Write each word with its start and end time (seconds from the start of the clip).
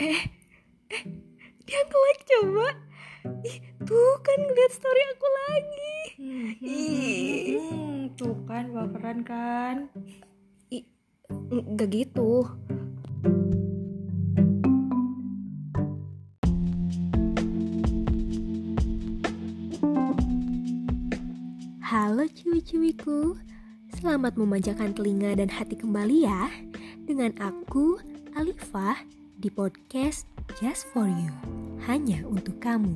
Eh, 0.00 0.16
eh, 0.88 1.04
dia 1.68 1.80
nge-like 1.84 2.24
coba. 2.24 2.72
Ih, 3.44 3.60
tuh 3.84 4.16
kan 4.24 4.38
ngeliat 4.48 4.72
story 4.72 5.02
aku 5.12 5.28
lagi. 5.28 6.00
Hmm, 6.16 6.48
Ih. 6.64 7.60
hmm, 7.60 8.16
tuh 8.16 8.32
kan 8.48 8.72
baperan 8.72 9.20
kan. 9.20 9.92
Ih, 10.72 10.88
nggak 11.52 11.92
gitu. 11.92 12.48
Halo 21.84 22.24
cuwi-cuwiku, 22.24 23.36
selamat 24.00 24.40
memanjakan 24.40 24.96
telinga 24.96 25.36
dan 25.36 25.52
hati 25.52 25.76
kembali 25.76 26.24
ya 26.24 26.48
Dengan 27.04 27.36
aku, 27.36 28.00
Alifah, 28.32 29.19
di 29.40 29.48
podcast 29.48 30.28
Just 30.60 30.84
For 30.92 31.08
You 31.08 31.32
Hanya 31.88 32.20
untuk 32.28 32.60
kamu. 32.60 32.92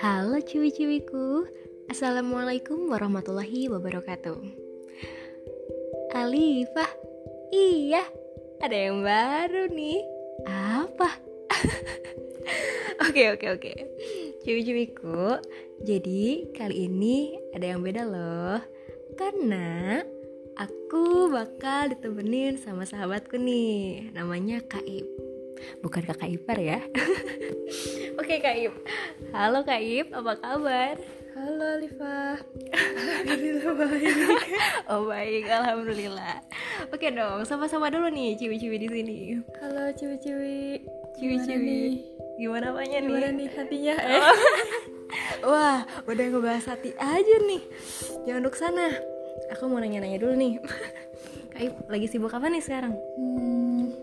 Halo 0.00 0.40
cuwi-cuwiku 0.40 1.44
Assalamualaikum 1.92 2.88
warahmatullahi 2.88 3.68
wabarakatuh. 3.68 4.40
Alifah 6.16 6.88
Iya 7.52 8.08
Ada 8.64 8.76
yang 8.88 9.04
baru 9.04 9.68
nih. 9.76 10.00
Apa? 10.48 11.20
Oke 13.08 13.30
oke 13.30 13.46
oke. 13.54 13.72
Cuwi-cuwiku 14.42 15.38
Jadi 15.78 16.50
kali 16.54 16.90
ini 16.90 17.38
ada 17.54 17.70
yang 17.70 17.80
beda 17.86 18.02
loh 18.02 18.58
Karena 19.14 20.02
Aku 20.58 21.30
bakal 21.30 21.94
ditemenin 21.94 22.58
sama 22.58 22.82
sahabatku 22.82 23.38
nih 23.38 24.10
Namanya 24.10 24.58
Kaib 24.66 25.06
Bukan 25.78 26.02
kakak 26.02 26.34
ipar 26.34 26.58
ya 26.58 26.82
Oke 28.20 28.42
Kaib 28.42 28.74
Halo 29.30 29.62
Kaib, 29.62 30.10
apa 30.10 30.32
kabar? 30.40 30.98
Halo 31.38 31.78
Alifah. 31.78 32.34
Alhamdulillah 32.74 33.70
baik. 33.78 34.16
Oh 34.90 35.06
baik, 35.06 35.46
alhamdulillah. 35.46 36.42
Oke 36.90 37.14
dong, 37.14 37.46
sama-sama 37.46 37.86
dulu 37.94 38.10
nih 38.10 38.34
ciwi-ciwi 38.34 38.76
di 38.82 38.88
sini. 38.90 39.18
Halo 39.62 39.94
ciwi-ciwi. 39.94 40.82
Ciwi-ciwi. 41.14 41.82
Gimana 42.42 42.74
apanya 42.74 42.98
nih? 42.98 43.06
Gimana 43.06 43.28
nih 43.38 43.48
hatinya? 43.54 43.94
Eh. 44.02 44.22
Wah, 45.44 45.86
udah 46.06 46.24
ngebahas 46.28 46.66
hati 46.74 46.90
aja 46.98 47.36
nih. 47.46 47.62
Jangan 48.26 48.42
duduk 48.42 48.58
sana. 48.58 48.90
Aku 49.54 49.70
mau 49.70 49.78
nanya-nanya 49.78 50.18
dulu 50.18 50.34
nih. 50.34 50.52
Kaib, 51.54 51.74
lagi 51.86 52.06
sibuk 52.10 52.34
apa 52.34 52.50
nih 52.50 52.62
sekarang? 52.62 52.94
Hmm, 53.18 53.94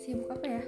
sibuk 0.00 0.28
apa 0.32 0.46
ya? 0.48 0.62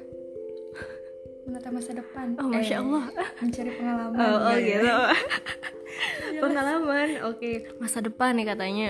Menata 1.42 1.68
masa 1.68 1.90
depan. 1.92 2.38
Oh, 2.38 2.46
Masya 2.46 2.76
Eh, 2.76 2.80
Allah. 2.80 3.04
Mencari 3.42 3.70
pengalaman. 3.74 4.14
Oh, 4.14 4.24
oh 4.24 4.38
Enggak 4.38 4.58
ya? 4.58 4.78
gitu. 4.78 4.90
Pengalaman, 6.42 7.08
oke 7.28 7.50
masa 7.76 8.00
depan 8.00 8.32
nih 8.32 8.48
katanya. 8.48 8.88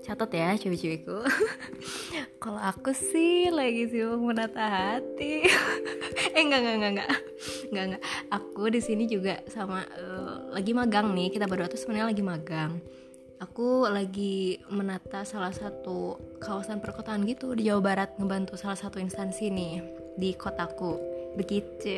Catat 0.00 0.30
ya, 0.30 0.54
ciwi-ciwiku. 0.54 1.18
Kalau 2.42 2.60
aku 2.62 2.94
sih 2.94 3.50
lagi 3.50 3.90
sibuk 3.90 4.22
menata 4.22 4.62
hati. 4.62 5.42
eh 6.30 6.40
enggak 6.40 6.60
enggak 6.62 6.74
enggak 6.76 6.92
enggak. 6.94 7.10
Enggak 7.66 7.84
enggak. 7.90 8.02
Aku 8.30 8.62
di 8.70 8.78
sini 8.78 9.04
juga 9.06 9.42
sama 9.48 9.82
eh, 9.82 10.34
lagi 10.54 10.70
magang 10.70 11.10
nih. 11.12 11.34
Kita 11.34 11.50
berdua 11.50 11.66
tuh 11.66 11.80
sebenarnya 11.80 12.14
lagi 12.14 12.22
magang. 12.22 12.72
Aku 13.36 13.84
lagi 13.84 14.56
menata 14.70 15.26
salah 15.26 15.52
satu 15.52 16.16
kawasan 16.40 16.80
perkotaan 16.80 17.26
gitu 17.26 17.52
di 17.52 17.68
Jawa 17.68 17.82
Barat 17.82 18.10
ngebantu 18.16 18.56
salah 18.56 18.78
satu 18.78 18.96
instansi 18.96 19.50
nih 19.50 19.74
di 20.14 20.32
kotaku. 20.32 21.15
Begitu. 21.36 21.96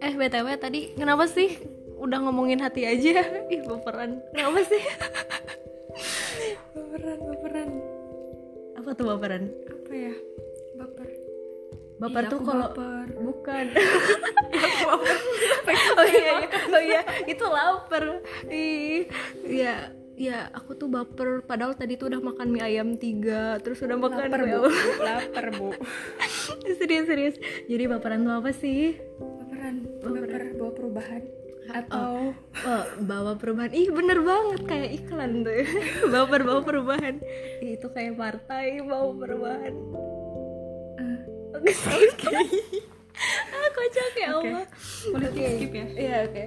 Eh 0.00 0.12
btw 0.16 0.48
tadi 0.56 0.96
kenapa 0.96 1.28
sih 1.28 1.60
udah 2.00 2.18
ngomongin 2.24 2.60
hati 2.60 2.88
aja? 2.88 3.20
Ih 3.52 3.60
baperan. 3.68 4.16
Kenapa 4.32 4.60
sih? 4.64 4.80
Baperan, 6.72 7.18
baperan. 7.20 7.68
Apa 8.80 8.90
tuh 8.96 9.04
baperan? 9.12 9.44
Apa 9.68 9.92
ya? 9.92 10.14
Baper. 10.80 11.08
Baper 12.00 12.22
Iya, 12.24 12.30
tuh 12.32 12.38
aku 12.40 12.48
kalau 12.48 12.68
baper. 12.72 13.06
bukan. 13.20 13.66
oh 16.00 16.06
iya, 16.08 16.32
iya. 16.40 16.48
oh 16.72 16.80
iya, 16.80 17.00
itu 17.28 17.44
lapar. 17.44 18.24
Ih, 18.48 19.04
ya, 19.44 19.92
ya 20.20 20.52
aku 20.52 20.76
tuh 20.76 20.86
baper. 20.86 21.40
Padahal 21.42 21.72
tadi 21.72 21.96
tuh 21.96 22.12
udah 22.12 22.20
makan 22.20 22.52
mie 22.52 22.60
ayam 22.60 22.94
tiga, 22.94 23.56
terus 23.58 23.80
udah 23.80 23.96
makan 23.96 24.28
Lapar, 24.28 24.40
mie 24.44 24.52
Bu. 24.52 24.68
Lapar, 25.00 25.46
Bu. 25.56 25.68
serius 26.78 27.08
serius. 27.08 27.36
Jadi 27.64 27.88
baperan 27.88 28.20
tuh 28.20 28.36
apa 28.36 28.52
sih? 28.52 29.00
Baperan, 29.16 29.74
baper 30.04 30.42
bawa 30.54 30.72
perubahan 30.76 31.22
atau 31.70 32.34
Oh, 32.66 32.84
bawa 33.00 33.38
perubahan. 33.38 33.70
Ih, 33.70 33.88
bener 33.88 34.20
banget 34.20 34.60
kayak 34.66 34.90
iklan 35.00 35.46
tuh. 35.46 35.64
Baper 36.12 36.42
bawa 36.42 36.60
perubahan. 36.60 37.14
Ih, 37.62 37.78
itu 37.78 37.86
kayak 37.88 38.18
partai 38.18 38.82
bawa 38.82 39.14
perubahan. 39.14 39.72
eh, 40.98 41.18
Oke, 41.54 41.72
oke. 42.10 42.89
Ah, 43.54 43.68
kocak 43.72 44.12
ya. 44.16 44.28
Allah. 44.36 44.64
politik 45.12 45.40
Oke. 45.40 45.52
skip 45.56 45.72
ya. 45.72 45.86
Iya, 45.96 46.16
oke. 46.28 46.44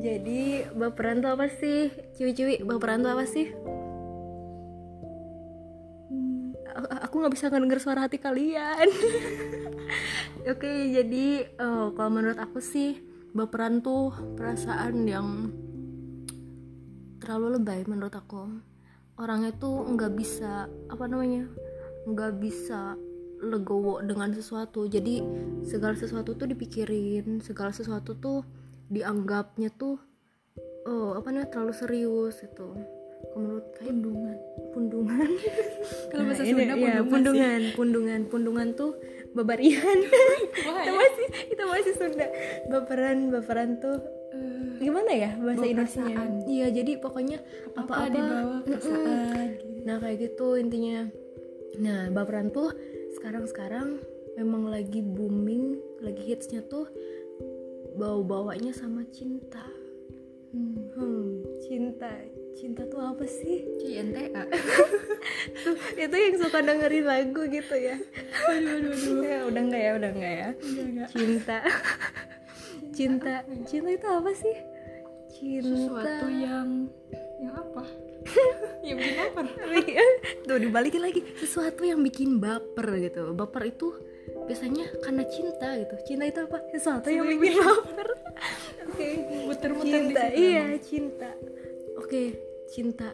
Jadi, 0.00 0.40
baperan 0.72 1.20
tuh 1.20 1.30
apa 1.32 1.46
sih? 1.48 1.92
Ciwi-ciwi, 2.16 2.64
baperan 2.64 3.04
tuh 3.04 3.12
apa 3.12 3.24
sih? 3.28 3.46
Hmm, 6.08 6.56
Aku 7.08 7.20
nggak 7.20 7.34
bisa 7.34 7.52
ngedenger 7.52 7.80
suara 7.80 8.06
hati 8.08 8.16
kalian. 8.16 8.88
oke, 10.52 10.72
jadi 10.94 11.26
eh, 11.48 11.86
kalau 11.92 12.10
menurut 12.10 12.38
aku 12.40 12.62
sih 12.62 13.00
baperan 13.30 13.84
tuh 13.84 14.10
perasaan 14.34 15.06
yang 15.06 15.28
terlalu 17.20 17.60
lebay 17.60 17.84
menurut 17.86 18.14
aku. 18.16 18.48
Orangnya 19.20 19.52
tuh 19.52 19.84
nggak 19.84 20.16
bisa 20.16 20.64
apa 20.88 21.04
namanya, 21.04 21.44
nggak 22.08 22.40
bisa 22.40 22.96
legowo 23.40 24.04
dengan 24.04 24.30
sesuatu. 24.32 24.86
Jadi 24.86 25.24
segala 25.64 25.96
sesuatu 25.96 26.36
tuh 26.36 26.46
dipikirin, 26.48 27.40
segala 27.40 27.72
sesuatu 27.72 28.16
tuh 28.16 28.44
dianggapnya 28.90 29.70
tuh 29.74 29.96
oh 30.88 31.14
apa 31.14 31.28
namanya 31.30 31.48
terlalu 31.52 31.74
serius 31.76 32.40
itu. 32.44 32.68
Menurut 33.36 33.66
kayak 33.76 33.94
pundungan, 33.94 34.36
pundungan. 34.72 35.28
Kalau 36.10 36.24
bahasa 36.24 36.42
ini, 36.42 36.50
Sunda 36.56 36.74
iya, 36.74 36.94
pundungan 37.04 37.60
sih. 37.60 37.76
pundungan, 37.76 38.20
pundungan, 38.26 38.68
tuh 38.74 38.96
babarian. 39.36 39.98
Itu 40.66 40.66
ya. 40.66 40.92
masih 40.96 41.26
itu 41.52 41.62
masih 41.62 41.94
Sunda. 41.94 42.26
Baperan, 42.72 43.30
baperan 43.30 43.78
tuh 43.78 44.00
Eh, 44.30 44.86
gimana 44.86 45.10
ya 45.10 45.30
bahasa 45.42 45.66
Indonesia? 45.66 46.04
Iya, 46.46 46.66
jadi 46.70 46.92
pokoknya 47.02 47.38
apa-apa 47.74 48.06
dibawa 48.14 48.56
perasaan 48.62 49.48
gitu. 49.58 49.84
Nah, 49.84 49.96
kayak 49.98 50.16
gitu 50.22 50.48
intinya. 50.54 51.10
Nah, 51.82 52.08
baperan 52.14 52.54
tuh 52.54 52.70
sekarang-sekarang 53.18 53.98
memang 54.38 54.70
lagi 54.70 55.02
booming, 55.02 55.78
lagi 56.00 56.22
hitsnya 56.34 56.62
tuh 56.66 56.86
bawa-bawanya 57.98 58.70
sama 58.70 59.02
cinta. 59.10 59.64
Hmm. 60.50 60.74
Hmm, 60.98 61.28
cinta. 61.62 62.10
Cinta 62.58 62.82
tuh 62.90 63.00
apa 63.00 63.24
sih? 63.24 63.62
Tuh, 65.62 65.76
itu 66.04 66.16
yang 66.16 66.36
suka 66.42 66.58
dengerin 66.60 67.06
lagu 67.06 67.46
gitu 67.46 67.74
ya. 67.78 67.96
Aduh, 68.50 68.72
aduh, 68.82 68.92
aduh. 68.94 69.22
ya 69.22 69.38
udah 69.46 69.62
enggak 69.62 69.82
ya, 69.82 69.92
udah 69.96 70.10
enggak 70.10 70.34
ya. 70.34 70.48
Enggak. 70.58 71.08
Cinta. 71.14 71.58
cinta. 72.96 73.34
Cinta 73.64 73.88
itu 73.94 74.08
apa 74.10 74.30
sih? 74.34 74.56
Cinta. 75.30 75.70
Sesuatu 75.70 76.26
yang 76.28 76.68
yang 77.40 77.54
apa? 77.54 78.09
yang 78.86 78.96
bikin 79.00 79.16
baper. 79.16 79.44
Tuh 80.46 80.58
dibalikin 80.60 81.02
lagi 81.04 81.20
sesuatu 81.38 81.82
yang 81.84 82.00
bikin 82.00 82.40
baper 82.40 82.86
gitu. 83.00 83.32
Baper 83.32 83.70
itu 83.70 83.94
biasanya 84.46 84.86
karena 85.02 85.22
cinta 85.28 85.68
gitu. 85.78 85.94
Cinta 86.06 86.24
itu 86.28 86.40
apa? 86.44 86.58
Sesuatu 86.72 87.08
yang 87.10 87.26
bikin 87.28 87.60
baper. 87.60 88.08
Oke. 88.90 89.08
Muter-muter 89.48 89.88
di 89.88 89.92
Cinta. 90.10 90.22
situ 90.26 90.40
Iya, 90.40 90.62
emang. 90.64 90.82
cinta. 90.84 91.30
Oke, 92.00 92.22
cinta. 92.72 93.08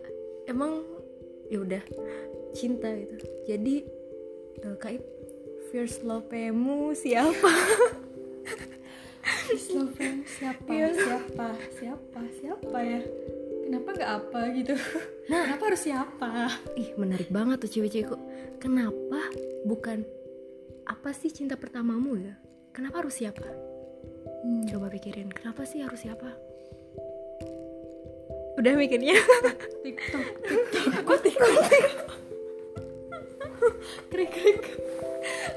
Emang 0.46 0.72
ya 1.50 1.58
udah 1.62 1.82
cinta 2.54 2.88
gitu. 2.94 3.14
Jadi 3.46 3.74
eh, 4.62 4.76
kayak 4.78 5.02
first 5.70 6.06
love-mu 6.06 6.94
siapa? 6.94 7.52
Sloven 9.58 10.22
siapa? 10.26 10.70
Iya. 10.70 10.88
Siapa? 10.94 11.48
Siapa? 11.78 12.20
Siapa 12.38 12.78
ya? 12.82 13.02
Kenapa 13.66 13.88
nggak 13.98 14.12
apa 14.22 14.40
gitu? 14.54 14.74
Nah. 15.26 15.42
Kenapa 15.42 15.74
harus 15.74 15.82
siapa? 15.82 16.30
Ih, 16.78 16.94
menarik 16.94 17.34
banget 17.34 17.58
tuh 17.66 17.66
cewek-cewekku. 17.66 18.14
Kenapa 18.62 19.26
bukan 19.66 20.06
apa 20.86 21.10
sih 21.10 21.34
cinta 21.34 21.58
pertamamu 21.58 22.14
ya? 22.14 22.38
Kenapa 22.70 23.02
harus 23.02 23.18
siapa? 23.18 23.42
Hmm. 24.46 24.70
Coba 24.70 24.86
pikirin, 24.86 25.26
kenapa 25.34 25.66
sih 25.66 25.82
harus 25.82 25.98
siapa? 25.98 26.30
udah 28.56 28.72
mikirnya 28.72 29.14
TikTok 29.84 30.26
TikTok 30.48 31.04
kok 31.04 31.18
TikTok 31.20 31.54
krik 34.08 34.30
krik 34.32 34.64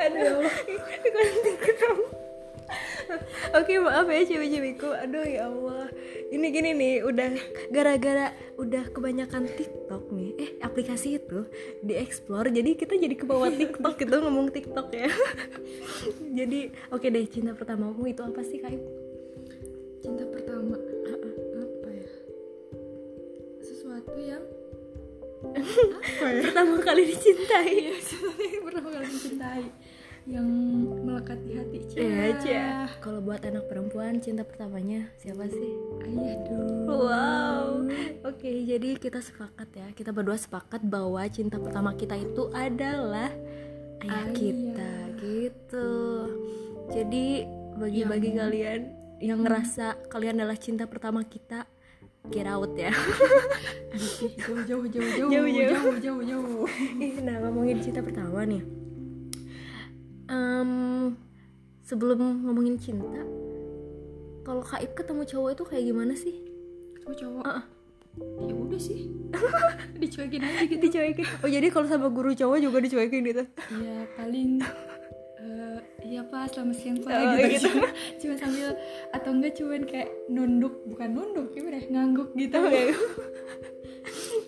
aduh 0.03 0.43
TikTok 0.43 1.48
Oke 3.59 3.73
maaf 3.81 4.05
ya 4.07 4.21
cewek-cewekku 4.25 4.89
Aduh 4.89 5.25
ya 5.25 5.49
Allah. 5.49 5.89
Ini 6.29 6.45
gini 6.53 6.71
nih 6.77 6.93
Udah 7.05 7.29
gara-gara 7.73 8.33
Udah 8.57 8.89
kebanyakan 8.93 9.49
TikTok 9.49 10.13
nih. 10.13 10.29
Eh 10.37 10.49
aplikasi 10.61 11.17
itu 11.17 11.45
Di 11.81 11.97
explore 11.97 12.53
Jadi 12.53 12.77
kita 12.77 12.95
jadi 12.95 13.15
ke 13.17 13.25
bawah 13.25 13.49
TikTok 13.49 13.97
gitu 13.97 14.15
Ngomong 14.23 14.53
TikTok 14.53 14.87
ya. 14.93 15.09
Jadi 16.39 16.69
Oke 16.93 17.09
deh 17.09 17.25
cinta 17.25 17.53
pertamamu 17.57 18.05
itu 18.05 18.21
apa 18.21 18.41
sih 18.45 18.61
Kak 18.61 18.71
Ibu? 18.73 18.89
cinta 19.99 20.23
pertama 20.31 20.79
apa 21.59 21.89
ya? 21.91 22.07
Sesuatu 23.59 24.15
yang 24.15 24.43
apa 25.43 26.25
ya? 26.31 26.41
Pertama 26.47 26.79
kali 26.79 27.03
dicintai. 27.03 27.67
Iya, 27.67 27.99
sesuatu 27.99 28.39
yang 28.39 28.63
pertama 28.63 28.87
kali 28.95 29.05
mencintai 29.11 29.67
yang 30.25 30.47
melekat 31.03 31.39
di 31.43 31.53
hati 31.55 31.79
Cia. 31.87 32.35
Aja 32.35 32.63
Kalau 32.99 33.19
buat 33.19 33.41
anak 33.41 33.67
perempuan 33.67 34.19
Cinta 34.19 34.43
pertamanya 34.43 35.07
Siapa 35.15 35.47
sih? 35.47 35.71
ayah 36.03 36.37
dong 36.47 36.75
Wow. 36.89 37.85
Oke, 38.25 38.49
jadi 38.65 38.97
kita 38.97 39.21
sepakat 39.21 39.69
ya. 39.71 39.87
Kita 39.93 40.09
berdua 40.09 40.35
sepakat 40.35 40.83
bahwa 40.83 41.21
cinta 41.29 41.55
pertama 41.55 41.93
kita 41.93 42.17
itu 42.17 42.49
adalah 42.51 43.31
ayah 44.03 44.25
Ayah. 44.25 44.33
kita 44.33 44.91
gitu. 45.21 45.89
Jadi 46.89 47.45
bagi-bagi 47.77 48.29
kalian 48.35 48.81
yang 49.19 49.39
ngerasa 49.41 50.09
kalian 50.09 50.41
adalah 50.41 50.57
cinta 50.57 50.85
pertama 50.85 51.23
kita, 51.23 51.63
get 52.27 52.45
out 52.45 52.73
ya. 52.75 52.91
Jauh 53.93 54.61
jauh 54.67 54.85
jauh 54.87 55.09
jauh 55.15 55.29
Jauh, 55.31 55.47
jauh. 55.47 55.71
jauh 55.71 55.97
jauh 55.99 56.21
jauh 56.25 56.67
nah 57.23 57.35
ngomongin 57.43 57.79
cinta 57.79 58.01
pertama 58.03 58.43
nih. 58.43 58.61
Em, 60.29 60.71
sebelum 61.81 62.17
ngomongin 62.43 62.77
cinta, 62.77 63.21
kalau 64.41 64.61
Kaib 64.61 64.93
ketemu 64.93 65.25
cowok 65.25 65.49
itu 65.51 65.63
kayak 65.65 65.85
gimana 65.85 66.13
sih? 66.13 66.35
ketemu 66.95 67.13
cowok 67.17 67.43
Ah, 67.43 67.51
ah. 67.55 67.63
ya 68.39 68.53
udah 68.53 68.77
sih 68.77 69.09
dicuekin 69.97 70.41
aja 70.41 70.63
gitu 70.63 70.81
Dicuekin. 70.83 71.25
Oh 71.39 71.49
jadi 71.49 71.67
kalau 71.67 71.87
sama 71.87 72.07
guru 72.07 72.31
cowok 72.31 72.57
juga 72.59 72.77
dicuekin 72.77 73.23
gitu? 73.23 73.43
ya 73.75 73.97
paling 74.13 74.61
eh, 75.39 75.77
iya 76.03 76.21
pak 76.21 76.51
selamat 76.51 76.75
siang 76.75 76.97
pak 76.99 77.09
Oh, 77.09 77.33
gitu, 77.35 77.47
gitu. 77.49 77.69
Cuma, 77.71 77.87
cuma 78.19 78.35
sambil 78.37 78.67
atau 79.09 79.29
enggak 79.31 79.53
cuman 79.55 79.81
kayak 79.83 80.09
nunduk 80.27 80.75
bukan 80.85 81.09
nunduk 81.11 81.47
gimana 81.51 81.77
ya 81.77 81.85
ngangguk 81.87 82.29
gitu 82.35 82.55
Oke. 82.55 82.83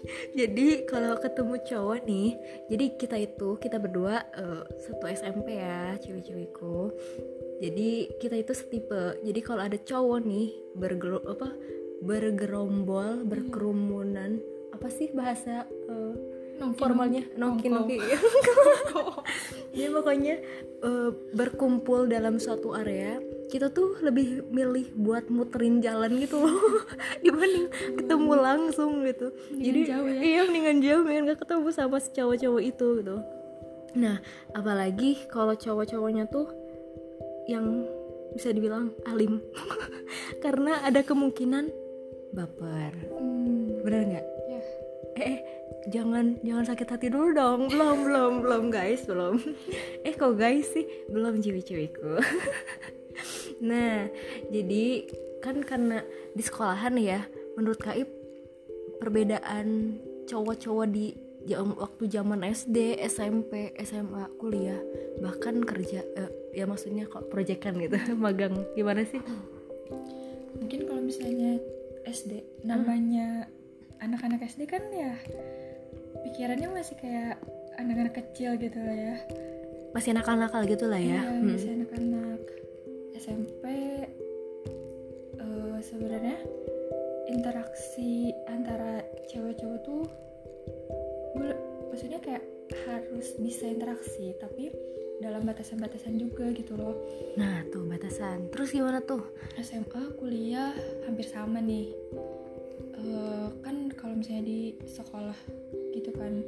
jadi 0.39 0.85
kalau 0.89 1.17
ketemu 1.19 1.55
cowok 1.65 1.99
nih, 2.05 2.29
jadi 2.69 2.85
kita 2.97 3.17
itu 3.19 3.49
kita 3.61 3.77
berdua 3.77 4.25
eh, 4.35 4.63
satu 4.81 5.05
SMP 5.07 5.57
ya, 5.59 5.97
cewek-cewekku. 6.01 6.93
Jadi 7.61 7.89
kita 8.17 8.35
itu 8.41 8.53
setipe. 8.57 9.21
Jadi 9.21 9.39
kalau 9.45 9.61
ada 9.61 9.77
cowok 9.77 10.19
nih 10.25 10.49
bergero 10.73 11.21
apa 11.29 11.53
bergerombol, 12.01 13.21
berkerumunan, 13.29 14.41
apa 14.73 14.87
sih 14.89 15.13
bahasa 15.13 15.69
eh, 15.69 16.15
Nongki, 16.61 16.77
formalnya 16.77 17.23
nongki 17.41 17.67
nongko. 17.73 17.89
nongki 18.93 19.77
ya 19.81 19.87
pokoknya 19.89 20.35
eh, 20.85 21.09
berkumpul 21.33 22.05
dalam 22.05 22.37
suatu 22.37 22.77
area 22.77 23.17
kita 23.51 23.67
tuh 23.67 23.99
lebih 23.99 24.47
milih 24.47 24.95
buat 24.95 25.27
muterin 25.27 25.83
jalan 25.83 26.15
gitu 26.23 26.39
loh. 26.39 26.55
Dibanding 27.23 27.67
ketemu 27.99 28.31
langsung 28.39 29.03
gitu. 29.03 29.35
Mendingan 29.51 29.59
jadi 29.67 29.79
jauh 29.91 30.07
ya. 30.07 30.19
iya 30.23 30.41
mendingan 30.47 30.77
jauh 30.79 31.01
mendingan 31.03 31.35
gak 31.35 31.39
ketemu 31.43 31.67
sama 31.75 31.97
si 31.99 32.09
cowok-cowok 32.15 32.61
itu 32.63 32.87
gitu. 33.03 33.15
Nah 33.99 34.23
apalagi 34.55 35.27
kalau 35.27 35.51
cowok-cowoknya 35.51 36.31
tuh 36.31 36.47
yang 37.51 37.83
bisa 38.31 38.55
dibilang 38.55 38.95
alim. 39.03 39.43
Karena 40.43 40.87
ada 40.87 41.03
kemungkinan 41.03 41.67
baper. 42.31 42.95
Hmm, 43.19 43.83
bener 43.83 44.01
nggak? 44.15 44.25
Ya. 44.47 44.61
Eh, 45.19 45.25
eh 45.27 45.39
jangan 45.91 46.39
jangan 46.39 46.65
sakit 46.71 46.87
hati 46.87 47.07
dulu 47.11 47.35
dong. 47.35 47.67
Belum 47.67 48.07
belum 48.07 48.33
belum 48.47 48.63
guys 48.71 49.03
belum. 49.03 49.43
Eh 50.07 50.15
kok 50.15 50.39
guys 50.39 50.71
sih? 50.71 50.87
Belum 51.11 51.43
cewek-cewekku 51.43 52.15
nah 53.61 54.09
jadi 54.49 55.05
kan 55.41 55.61
karena 55.61 56.01
di 56.33 56.41
sekolahan 56.41 56.97
ya 56.97 57.21
menurut 57.55 57.77
Kaib 57.77 58.09
perbedaan 58.97 59.97
cowok-cowok 60.25 60.87
di 60.89 61.13
jam 61.41 61.73
waktu 61.73 62.05
zaman 62.05 62.45
SD, 62.45 63.01
SMP, 63.01 63.73
SMA, 63.81 64.29
kuliah 64.37 64.77
bahkan 65.25 65.57
kerja 65.65 66.05
eh, 66.13 66.29
ya 66.53 66.69
maksudnya 66.69 67.09
kok 67.09 67.33
proyekan 67.33 67.81
gitu 67.81 67.97
magang. 68.17 68.53
Gimana 68.77 69.01
sih? 69.01 69.17
Mungkin 70.61 70.85
kalau 70.85 71.01
misalnya 71.01 71.57
SD 72.05 72.45
namanya 72.61 73.49
anak-anak 74.01 74.45
SD 74.45 74.69
kan 74.69 74.85
ya 74.93 75.17
pikirannya 76.29 76.69
masih 76.69 76.95
kayak 77.01 77.41
anak-anak 77.81 78.13
kecil 78.21 78.53
gitu 78.61 78.77
lah 78.77 78.93
ya. 78.93 79.15
Masih 79.97 80.13
nakal-nakal 80.13 80.61
gitu 80.69 80.85
lah 80.87 81.01
ya. 81.01 81.19
Iya, 81.19 81.21
Hmm. 81.25 81.49
masih 81.51 81.69
anak-anak 81.73 82.10
SMP 83.21 83.69
eh, 85.37 85.77
sebenarnya 85.85 86.41
interaksi 87.29 88.33
antara 88.49 89.05
cewek 89.29 89.61
cowok 89.61 89.79
tuh 89.85 90.03
bel- 91.37 91.61
maksudnya 91.93 92.17
kayak 92.17 92.41
harus 92.89 93.37
bisa 93.37 93.69
interaksi 93.69 94.33
tapi 94.41 94.73
dalam 95.21 95.45
batasan-batasan 95.45 96.17
juga 96.17 96.49
gitu 96.49 96.73
loh. 96.73 96.97
Nah 97.37 97.61
tuh 97.69 97.85
batasan. 97.85 98.49
Terus 98.49 98.73
gimana 98.73 99.05
tuh? 99.05 99.21
SMA 99.61 100.17
kuliah 100.17 100.73
hampir 101.05 101.29
sama 101.29 101.61
nih. 101.61 101.93
Eh, 102.97 103.47
kan 103.61 103.93
kalau 104.01 104.17
misalnya 104.17 104.49
di 104.49 104.81
sekolah 104.81 105.37
gitu 105.93 106.09
kan 106.17 106.41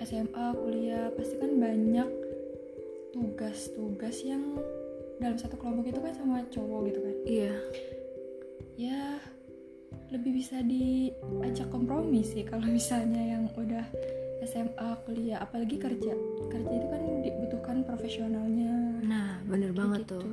SMA 0.00 0.46
kuliah 0.56 1.12
pasti 1.12 1.36
kan 1.36 1.52
banyak 1.60 2.08
tugas-tugas 3.12 4.24
yang 4.24 4.56
dalam 5.24 5.38
satu 5.40 5.56
kelompok 5.56 5.88
itu 5.88 6.00
kan 6.04 6.12
sama 6.12 6.44
cowok 6.52 6.80
gitu 6.92 7.00
kan 7.00 7.16
iya 7.24 7.54
ya 8.76 9.02
lebih 10.12 10.36
bisa 10.36 10.60
diajak 10.60 11.72
kompromi 11.72 12.20
sih 12.20 12.44
kalau 12.44 12.68
misalnya 12.68 13.18
yang 13.18 13.48
udah 13.56 13.88
SMA 14.44 14.88
kuliah 15.08 15.40
apalagi 15.40 15.80
kerja 15.80 16.12
kerja 16.52 16.70
itu 16.76 16.86
kan 16.92 17.02
dibutuhkan 17.24 17.76
profesionalnya 17.88 18.94
Nah, 19.04 19.36
bener 19.44 19.70
banget 19.76 20.08
gitu. 20.08 20.16
tuh. 20.16 20.26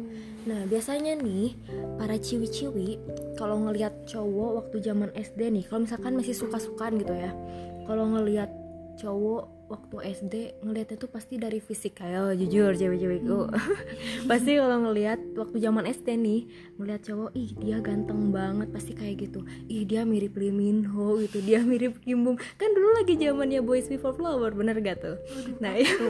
Nah, 0.48 0.64
biasanya 0.64 1.20
nih 1.20 1.54
para 2.00 2.16
ciwi-ciwi 2.16 2.90
kalau 3.36 3.68
ngelihat 3.68 4.08
cowok 4.08 4.64
waktu 4.64 4.78
zaman 4.80 5.12
SD 5.12 5.52
nih, 5.52 5.68
kalau 5.68 5.84
misalkan 5.84 6.16
masih 6.16 6.32
suka-sukaan 6.32 6.96
gitu 6.96 7.12
ya. 7.12 7.36
Kalau 7.84 8.08
ngelihat 8.16 8.48
cowok 8.96 9.61
waktu 9.72 9.96
SD 10.12 10.36
ngelihatnya 10.68 11.00
tuh 11.00 11.08
pasti 11.08 11.40
dari 11.40 11.64
fisik 11.64 12.04
kayak 12.04 12.36
jujur 12.36 12.76
cewek-cewekku. 12.76 13.48
pasti 14.30 14.60
kalau 14.60 14.78
ngelihat 14.84 15.20
waktu 15.40 15.58
zaman 15.64 15.88
SD 15.88 16.20
nih, 16.20 16.42
ngelihat 16.76 17.02
cowok, 17.08 17.32
ih 17.32 17.56
dia 17.56 17.80
ganteng 17.80 18.36
banget 18.36 18.68
pasti 18.76 18.92
kayak 18.92 19.32
gitu. 19.32 19.48
Ih 19.72 19.88
dia 19.88 20.04
mirip 20.04 20.36
Lee 20.36 20.52
Min 20.52 20.84
Ho 20.92 21.16
gitu, 21.24 21.40
dia 21.40 21.64
mirip 21.64 22.04
Kim 22.04 22.28
Bum. 22.28 22.36
Kan 22.60 22.76
dulu 22.76 23.00
lagi 23.00 23.16
zamannya 23.16 23.64
Boys 23.64 23.88
Before 23.88 24.12
Flower, 24.12 24.52
bener 24.52 24.76
gak 24.84 25.00
tuh? 25.00 25.16
Nah, 25.64 25.80
itu. 25.80 26.08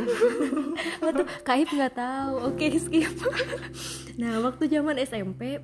Waktu 1.06 1.24
Kaib 1.46 1.70
nggak 1.70 1.94
tahu. 1.94 2.34
Oke, 2.50 2.66
skip. 2.82 3.14
nah, 4.22 4.42
waktu 4.42 4.70
zaman 4.70 4.98
SMP 4.98 5.62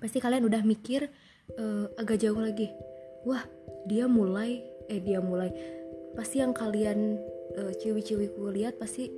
pasti 0.00 0.20
kalian 0.20 0.44
udah 0.44 0.60
mikir 0.60 1.08
eh, 1.56 1.86
agak 1.96 2.20
jauh 2.20 2.36
lagi. 2.36 2.68
Wah, 3.24 3.40
dia 3.88 4.04
mulai 4.04 4.74
eh 4.88 5.00
dia 5.00 5.20
mulai 5.20 5.48
pasti 6.14 6.40
yang 6.40 6.54
kalian 6.54 7.18
eh, 7.58 7.72
ciwi-ciwiku 7.78 8.50
lihat 8.54 8.78
pasti 8.78 9.10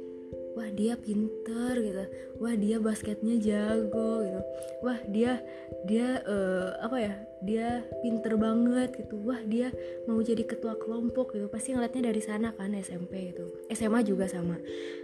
wah 0.56 0.72
dia 0.72 0.96
pinter 0.96 1.76
gitu. 1.84 2.04
Wah 2.40 2.56
dia 2.56 2.76
basketnya 2.80 3.36
jago 3.36 4.24
gitu. 4.24 4.40
Wah 4.80 4.98
dia 5.08 5.44
dia 5.84 6.24
eh, 6.24 6.68
apa 6.80 6.96
ya 6.96 7.14
dia 7.44 7.84
pinter 8.00 8.34
banget 8.40 8.96
gitu. 8.96 9.20
Wah 9.22 9.40
dia 9.44 9.70
mau 10.08 10.18
jadi 10.24 10.42
ketua 10.42 10.80
kelompok 10.80 11.36
gitu. 11.36 11.46
Pasti 11.52 11.76
ngeliatnya 11.76 12.08
dari 12.08 12.22
sana 12.24 12.56
kan 12.56 12.72
SMP 12.72 13.36
gitu. 13.36 13.52
SMA 13.68 14.00
juga 14.02 14.26
sama. 14.26 14.56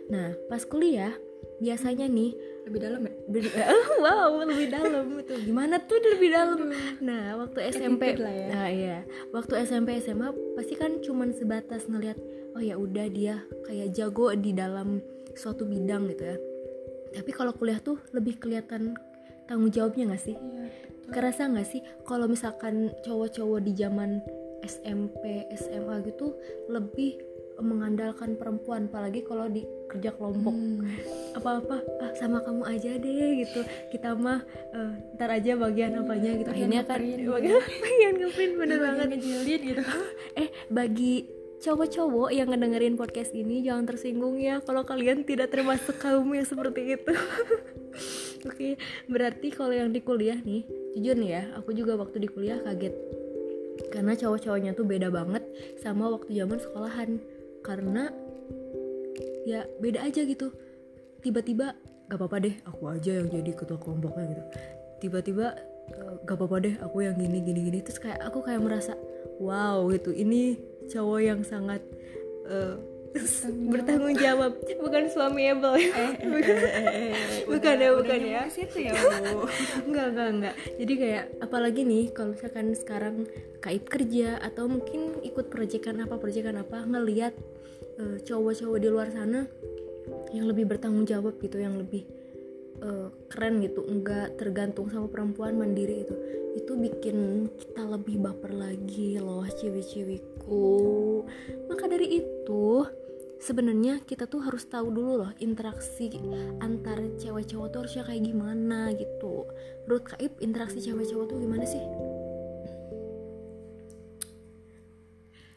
Nah 0.09 0.33
pas 0.49 0.65
kuliah 0.65 1.13
biasanya 1.61 2.09
nih 2.09 2.35
lebih 2.67 2.81
dalam 2.83 3.03
ya 3.07 3.12
ber- 3.33 3.57
wow 4.05 4.31
lebih 4.45 4.69
dalam 4.69 5.07
itu 5.17 5.35
gimana 5.49 5.81
tuh 5.81 5.99
lebih 5.99 6.29
dalam? 6.31 6.71
Nah 7.01 7.41
waktu 7.41 7.73
SMP 7.73 8.21
lah 8.21 8.33
ya. 8.33 8.47
nah 8.53 8.69
iya. 8.69 8.99
Waktu 9.33 9.65
SMP 9.65 9.99
SMA 10.05 10.31
pasti 10.55 10.77
kan 10.77 11.01
cuman 11.01 11.33
sebatas 11.33 11.89
ngelihat 11.89 12.21
oh 12.53 12.63
ya 12.63 12.77
udah 12.77 13.09
dia 13.09 13.41
kayak 13.65 13.97
jago 13.97 14.37
di 14.37 14.53
dalam 14.53 15.01
suatu 15.33 15.65
bidang 15.65 16.13
gitu 16.13 16.25
ya. 16.29 16.37
Tapi 17.13 17.31
kalau 17.33 17.57
kuliah 17.57 17.81
tuh 17.81 17.97
lebih 18.13 18.37
kelihatan 18.37 18.93
tanggung 19.49 19.73
jawabnya 19.73 20.13
nggak 20.13 20.23
sih? 20.23 20.37
Iya 20.37 20.93
kerasa 21.13 21.51
nggak 21.51 21.69
sih 21.69 21.83
kalau 22.09 22.31
misalkan 22.31 22.95
cowok-cowok 23.05 23.61
di 23.67 23.73
zaman 23.77 24.23
SMP 24.65 25.51
SMA 25.59 26.07
gitu 26.07 26.33
lebih 26.71 27.19
mengandalkan 27.61 28.39
perempuan 28.41 28.89
apalagi 28.89 29.21
kalau 29.27 29.51
di 29.51 29.67
kerja 29.93 30.15
kelompok. 30.17 30.55
Hmm. 30.57 30.89
apa-apa 31.37 31.81
ah 32.01 32.13
sama 32.17 32.41
kamu 32.41 32.65
aja 32.65 32.97
deh 32.97 33.31
gitu. 33.45 33.61
Kita 33.93 34.17
mah 34.17 34.41
uh, 34.73 34.93
ntar 35.17 35.29
aja 35.33 35.57
bagian 35.57 36.01
apanya 36.01 36.33
gitu. 36.41 36.49
Bagian 36.53 36.71
akhirnya 36.73 36.83
kan 36.89 37.01
bagian 37.01 37.61
bagian 37.61 38.15
ngeprint 38.21 38.55
bener 38.57 38.79
banget. 38.81 39.07
ngejilid 39.17 39.61
gitu. 39.61 39.83
Eh 40.41 40.49
bagi 40.73 41.29
cowok-cowok 41.63 42.35
yang 42.35 42.51
ngedengerin 42.51 42.99
podcast 42.99 43.31
ini 43.39 43.63
jangan 43.63 43.87
tersinggung 43.87 44.35
ya 44.43 44.59
kalau 44.67 44.83
kalian 44.83 45.23
tidak 45.23 45.55
termasuk 45.55 45.95
kaum 46.01 46.27
yang 46.35 46.47
seperti 46.49 46.99
itu. 46.99 47.15
Oke 48.49 48.49
okay, 48.49 48.73
berarti 49.07 49.55
kalau 49.55 49.71
yang 49.71 49.95
di 49.95 50.03
kuliah 50.03 50.35
nih 50.43 50.67
jujur 50.99 51.15
nih 51.15 51.31
ya 51.39 51.43
aku 51.55 51.71
juga 51.71 51.95
waktu 51.95 52.19
di 52.19 52.29
kuliah 52.29 52.59
kaget. 52.59 52.95
Karena 53.95 54.13
cowok-cowoknya 54.19 54.73
tuh 54.75 54.85
beda 54.85 55.09
banget 55.13 55.45
sama 55.79 56.11
waktu 56.11 56.35
zaman 56.35 56.59
sekolahan 56.59 57.23
karena 57.63 58.11
ya 59.47 59.67
beda 59.79 60.03
aja 60.07 60.23
gitu. 60.27 60.51
Tiba-tiba 61.23 61.79
gak 62.11 62.19
apa-apa 62.19 62.37
deh 62.43 62.55
aku 62.67 62.91
aja 62.91 63.23
yang 63.23 63.31
jadi 63.31 63.51
ketua 63.55 63.79
kelompoknya 63.79 64.25
gitu. 64.35 64.43
Tiba-tiba 65.07 65.47
eh, 65.95 66.13
gak 66.27 66.37
apa-apa 66.37 66.57
deh 66.63 66.75
aku 66.83 67.07
yang 67.07 67.17
gini 67.17 67.41
gini 67.43 67.61
gini. 67.71 67.79
Terus 67.81 68.03
kayak 68.03 68.21
aku 68.23 68.43
kayak 68.43 68.61
merasa 68.63 68.99
wow 69.39 69.87
gitu. 69.95 70.11
Ini 70.11 70.59
cowok 70.91 71.21
yang 71.23 71.41
sangat 71.47 71.81
uh, 72.51 72.77
bertanggung 73.69 74.17
jawab. 74.17 74.53
bukan 74.81 75.05
suami 75.13 75.53
able 75.53 75.77
eh, 75.77 75.85
eh, 75.85 76.13
eh, 76.23 76.63
eh, 76.81 77.15
bukan 77.45 77.77
ya 77.77 77.91
bukan 77.93 78.21
ya? 78.25 78.43
situ 78.49 78.89
ya 78.89 78.93
bu. 79.33 79.47
Enggak 79.89 80.07
enggak 80.17 80.29
enggak. 80.33 80.55
Jadi 80.81 80.93
kayak 80.97 81.25
apalagi 81.45 81.81
nih 81.85 82.05
kalau 82.17 82.33
misalkan 82.33 82.73
sekarang 82.73 83.17
kait 83.61 83.85
kerja 83.87 84.41
atau 84.41 84.67
mungkin 84.67 85.21
ikut 85.23 85.53
proyekan 85.53 86.03
apa 86.03 86.17
proyekan 86.17 86.57
apa 86.59 86.83
ngelihat 86.89 87.37
uh, 88.01 88.17
cowok-cowok 88.25 88.79
di 88.81 88.89
luar 88.89 89.09
sana 89.13 89.47
yang 90.33 90.49
lebih 90.49 90.67
bertanggung 90.67 91.05
jawab 91.05 91.37
gitu 91.39 91.61
yang 91.61 91.77
lebih 91.77 92.09
uh, 92.81 93.13
keren 93.29 93.61
gitu 93.61 93.85
enggak 93.87 94.35
tergantung 94.41 94.89
sama 94.89 95.07
perempuan 95.07 95.57
mandiri 95.61 96.09
itu. 96.09 96.17
Itu 96.53 96.77
bikin 96.77 97.49
kita 97.57 97.89
lebih 97.89 98.21
baper 98.21 98.53
lagi 98.53 99.17
loh 99.17 99.45
cewek-cewekku. 99.45 100.69
Maka 101.69 101.85
dari 101.89 102.21
itu 102.21 102.85
sebenarnya 103.43 103.99
kita 104.07 104.31
tuh 104.31 104.47
harus 104.47 104.63
tahu 104.71 104.95
dulu 104.95 105.27
loh 105.27 105.33
interaksi 105.43 106.07
antar 106.63 107.03
cewek 107.19 107.51
cowok 107.51 107.69
tuh 107.75 107.79
harusnya 107.83 108.07
kayak 108.07 108.23
gimana 108.23 108.95
gitu. 108.95 109.51
Menurut 109.85 110.05
Kaib 110.07 110.39
interaksi 110.39 110.79
cewek 110.79 111.11
cowok 111.11 111.27
tuh 111.35 111.39
gimana 111.43 111.67
sih? 111.67 111.83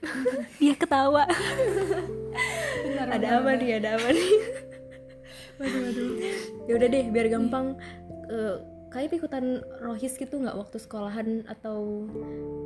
Dia 0.60 0.74
ketawa. 0.74 1.30
Benar, 2.90 3.08
ada 3.22 3.28
apa 3.38 3.52
nih? 3.54 3.70
Ada 3.78 3.90
apa 4.02 4.10
nih? 4.10 4.34
Waduh 5.62 5.82
waduh. 5.88 6.12
Ya 6.68 6.74
udah 6.76 6.88
deh 6.92 7.06
biar 7.16 7.28
gampang 7.32 7.80
uh, 8.28 8.60
kayak 8.96 9.12
ikutan 9.12 9.60
rohis 9.84 10.16
gitu 10.16 10.40
nggak 10.40 10.56
waktu 10.56 10.80
sekolahan 10.80 11.44
atau 11.52 12.08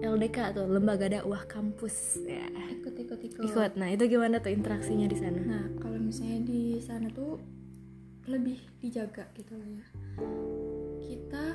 LDK 0.05 0.53
atau 0.53 0.69
lembaga 0.69 1.09
dakwah 1.09 1.41
kampus? 1.50 2.21
Ya. 2.21 2.45
Ikut 2.69 2.93
ikut 2.93 3.17
ikut. 3.17 3.41
Ikut. 3.50 3.71
Nah 3.74 3.89
itu 3.89 4.05
gimana 4.05 4.38
tuh 4.38 4.53
interaksinya 4.53 5.09
di 5.09 5.17
sana? 5.17 5.41
Nah 5.41 5.65
kalau 5.81 5.98
misalnya 5.98 6.45
di 6.45 6.77
sana 6.77 7.09
tuh 7.09 7.41
lebih 8.29 8.62
dijaga 8.77 9.25
gitu 9.33 9.57
lah 9.57 9.69
ya. 9.74 9.86
Kita 11.01 11.45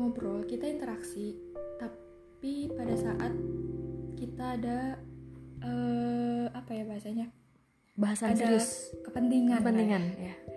ngobrol 0.00 0.48
kita 0.48 0.64
interaksi 0.64 1.36
tapi 1.76 2.72
pada 2.72 2.96
saat 2.96 3.36
kita 4.16 4.56
ada 4.56 4.96
uh, 5.60 6.48
apa 6.56 6.70
ya 6.72 6.88
bahasanya? 6.88 7.28
Bahasan 7.92 8.32
ada 8.32 8.56
serius. 8.56 8.96
kepentingan 9.04 9.60
kepentingan. 9.60 10.04
Ya 10.16 10.49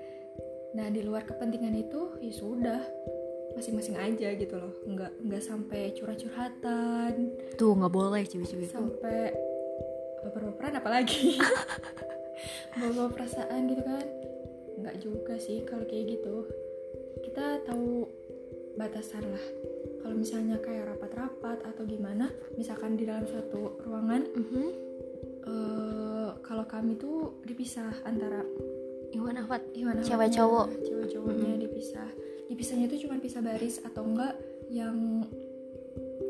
nah 0.74 0.89
di 0.89 1.06
luar 1.06 1.24
kepentingan 1.25 1.75
itu 1.77 2.18
ya 2.18 2.34
sudah 2.34 2.82
masing-masing 3.53 3.98
aja 3.98 4.34
gitu 4.34 4.56
loh. 4.58 4.74
Nggak 4.86 5.12
nggak 5.22 5.44
sampai 5.44 5.94
curhat-curhatan. 5.94 7.13
Tuh 7.58 7.74
nggak 7.77 7.94
boleh 7.94 8.25
cewek-cewek 8.25 8.70
sampai 8.70 9.34
baper-baperan 10.25 10.82
apalagi. 10.82 11.38
Bawa 12.82 13.13
perasaan 13.13 13.70
gitu 13.70 13.82
kan. 13.86 14.06
Nggak 14.82 14.96
juga 15.00 15.38
sih 15.38 15.62
kalau 15.63 15.86
kayak 15.86 16.18
gitu. 16.18 16.50
Kita 17.22 17.62
tahu 17.63 18.10
batasan 18.74 19.24
lah. 19.30 19.46
Kalau 20.01 20.15
misalnya 20.18 20.60
kayak 20.60 20.98
rapat-rapat 20.98 21.63
atau 21.63 21.88
gimana 21.88 22.27
misalkan 22.60 23.00
di 23.00 23.08
dalam 23.08 23.24
suatu 23.24 23.80
ruangan 23.88 24.27
mm 24.27 24.46
-hmm. 24.51 24.68
uh, 25.48 26.30
kalau 26.44 26.68
kami 26.68 27.00
tuh 27.00 27.39
dipisah 27.48 28.03
antara 28.03 28.44
Iwan 29.13 29.38
Ahmad. 29.38 29.62
Iwan 29.77 30.01
cewek 30.01 30.29
cowok. 30.34 30.67
cewek 30.82 31.08
cowoknya 31.13 31.51
hmm. 31.53 31.62
dipisah. 31.62 32.10
Dipisahnya 32.50 32.86
itu 32.89 33.08
cuma 33.08 33.22
pisah 33.22 33.41
baris 33.46 33.77
atau 33.86 34.03
enggak 34.03 34.34
yang 34.74 35.25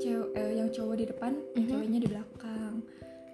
cewek 0.04 0.30
eh, 0.36 0.52
yang 0.60 0.70
cowok 0.70 0.96
di 1.00 1.06
depan 1.08 1.32
mm-hmm. 1.34 1.70
ceweknya 1.72 2.00
di 2.04 2.10
belakang. 2.12 2.74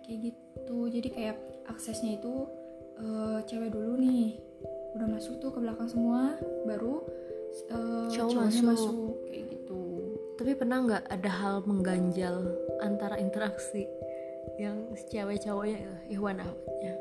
Kayak 0.06 0.20
gitu. 0.32 0.79
Jadi 0.89 1.08
kayak 1.13 1.38
aksesnya 1.70 2.18
itu 2.22 2.34
uh, 3.01 3.39
cewek 3.46 3.74
dulu 3.74 3.98
nih. 3.98 4.38
Udah 4.98 5.08
masuk 5.10 5.38
tuh 5.41 5.53
ke 5.53 5.60
belakang 5.62 5.89
semua 5.89 6.38
baru 6.65 7.06
uh, 7.74 8.10
cowok 8.10 8.50
masuk. 8.50 8.65
masuk. 8.65 9.13
Kayak 9.29 9.46
gitu. 9.58 9.82
Tapi 10.38 10.51
pernah 10.56 10.77
nggak 10.86 11.03
ada 11.10 11.32
hal 11.32 11.56
mengganjal 11.65 12.38
antara 12.79 13.18
interaksi 13.20 13.86
yang 14.58 14.89
cewek 15.10 15.41
cowoknya 15.41 15.82
Iwan 16.10 16.41
Ahmadnya? 16.41 16.94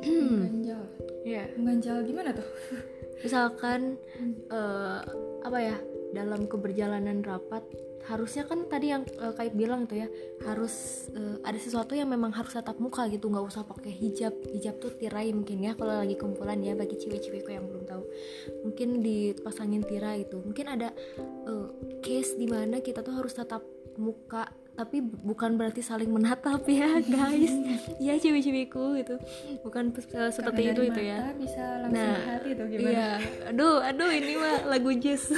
Mengganjal. 0.00 0.82
ya 0.84 0.99
yeah. 1.30 1.46
mengganjal 1.54 2.02
gimana 2.02 2.34
tuh 2.34 2.48
misalkan 3.24 4.00
hmm. 4.18 4.34
uh, 4.50 5.00
apa 5.46 5.58
ya 5.60 5.76
dalam 6.10 6.50
keberjalanan 6.50 7.22
rapat 7.22 7.62
harusnya 8.08 8.48
kan 8.48 8.64
tadi 8.64 8.90
yang 8.96 9.04
uh, 9.20 9.36
kayak 9.36 9.52
bilang 9.52 9.84
itu 9.84 10.02
ya 10.02 10.08
harus 10.48 11.06
uh, 11.12 11.36
ada 11.44 11.60
sesuatu 11.60 11.92
yang 11.92 12.08
memang 12.08 12.32
harus 12.32 12.56
tatap 12.56 12.80
muka 12.80 13.04
gitu 13.12 13.28
nggak 13.28 13.44
usah 13.44 13.62
pakai 13.62 13.92
hijab 13.92 14.32
hijab 14.50 14.80
tuh 14.80 14.90
tirai 14.96 15.30
mungkin 15.36 15.60
ya 15.60 15.76
kalau 15.76 16.00
lagi 16.00 16.16
kumpulan 16.16 16.58
ya 16.64 16.72
bagi 16.72 16.96
cewek-cewekku 16.96 17.52
yang 17.52 17.68
belum 17.68 17.84
tahu 17.84 18.02
mungkin 18.64 19.04
dipasangin 19.04 19.84
tirai 19.84 20.24
itu 20.24 20.40
mungkin 20.40 20.66
ada 20.72 20.88
uh, 21.44 21.68
case 22.00 22.40
di 22.40 22.48
mana 22.48 22.80
kita 22.80 23.04
tuh 23.04 23.14
harus 23.20 23.36
tatap 23.36 23.62
muka 24.00 24.48
tapi 24.80 25.04
bukan 25.04 25.60
berarti 25.60 25.84
saling 25.84 26.08
menatap 26.08 26.64
ya 26.64 27.04
guys. 27.12 27.52
Ya 28.00 28.16
cewek-cewekku 28.16 28.96
gitu. 28.96 29.20
Bukan 29.60 29.92
uh, 29.92 30.32
seperti 30.32 30.72
itu 30.72 30.88
itu 30.88 31.00
ya. 31.04 31.36
bisa 31.36 31.84
langsung 31.84 32.00
nah, 32.00 32.16
hati 32.24 32.50
tuh 32.56 32.66
gimana? 32.72 32.88
iya. 32.88 33.10
Aduh 33.52 33.84
aduh 33.84 34.08
ini 34.08 34.40
mah 34.40 34.64
lagu 34.64 34.96
jazz. 34.96 35.28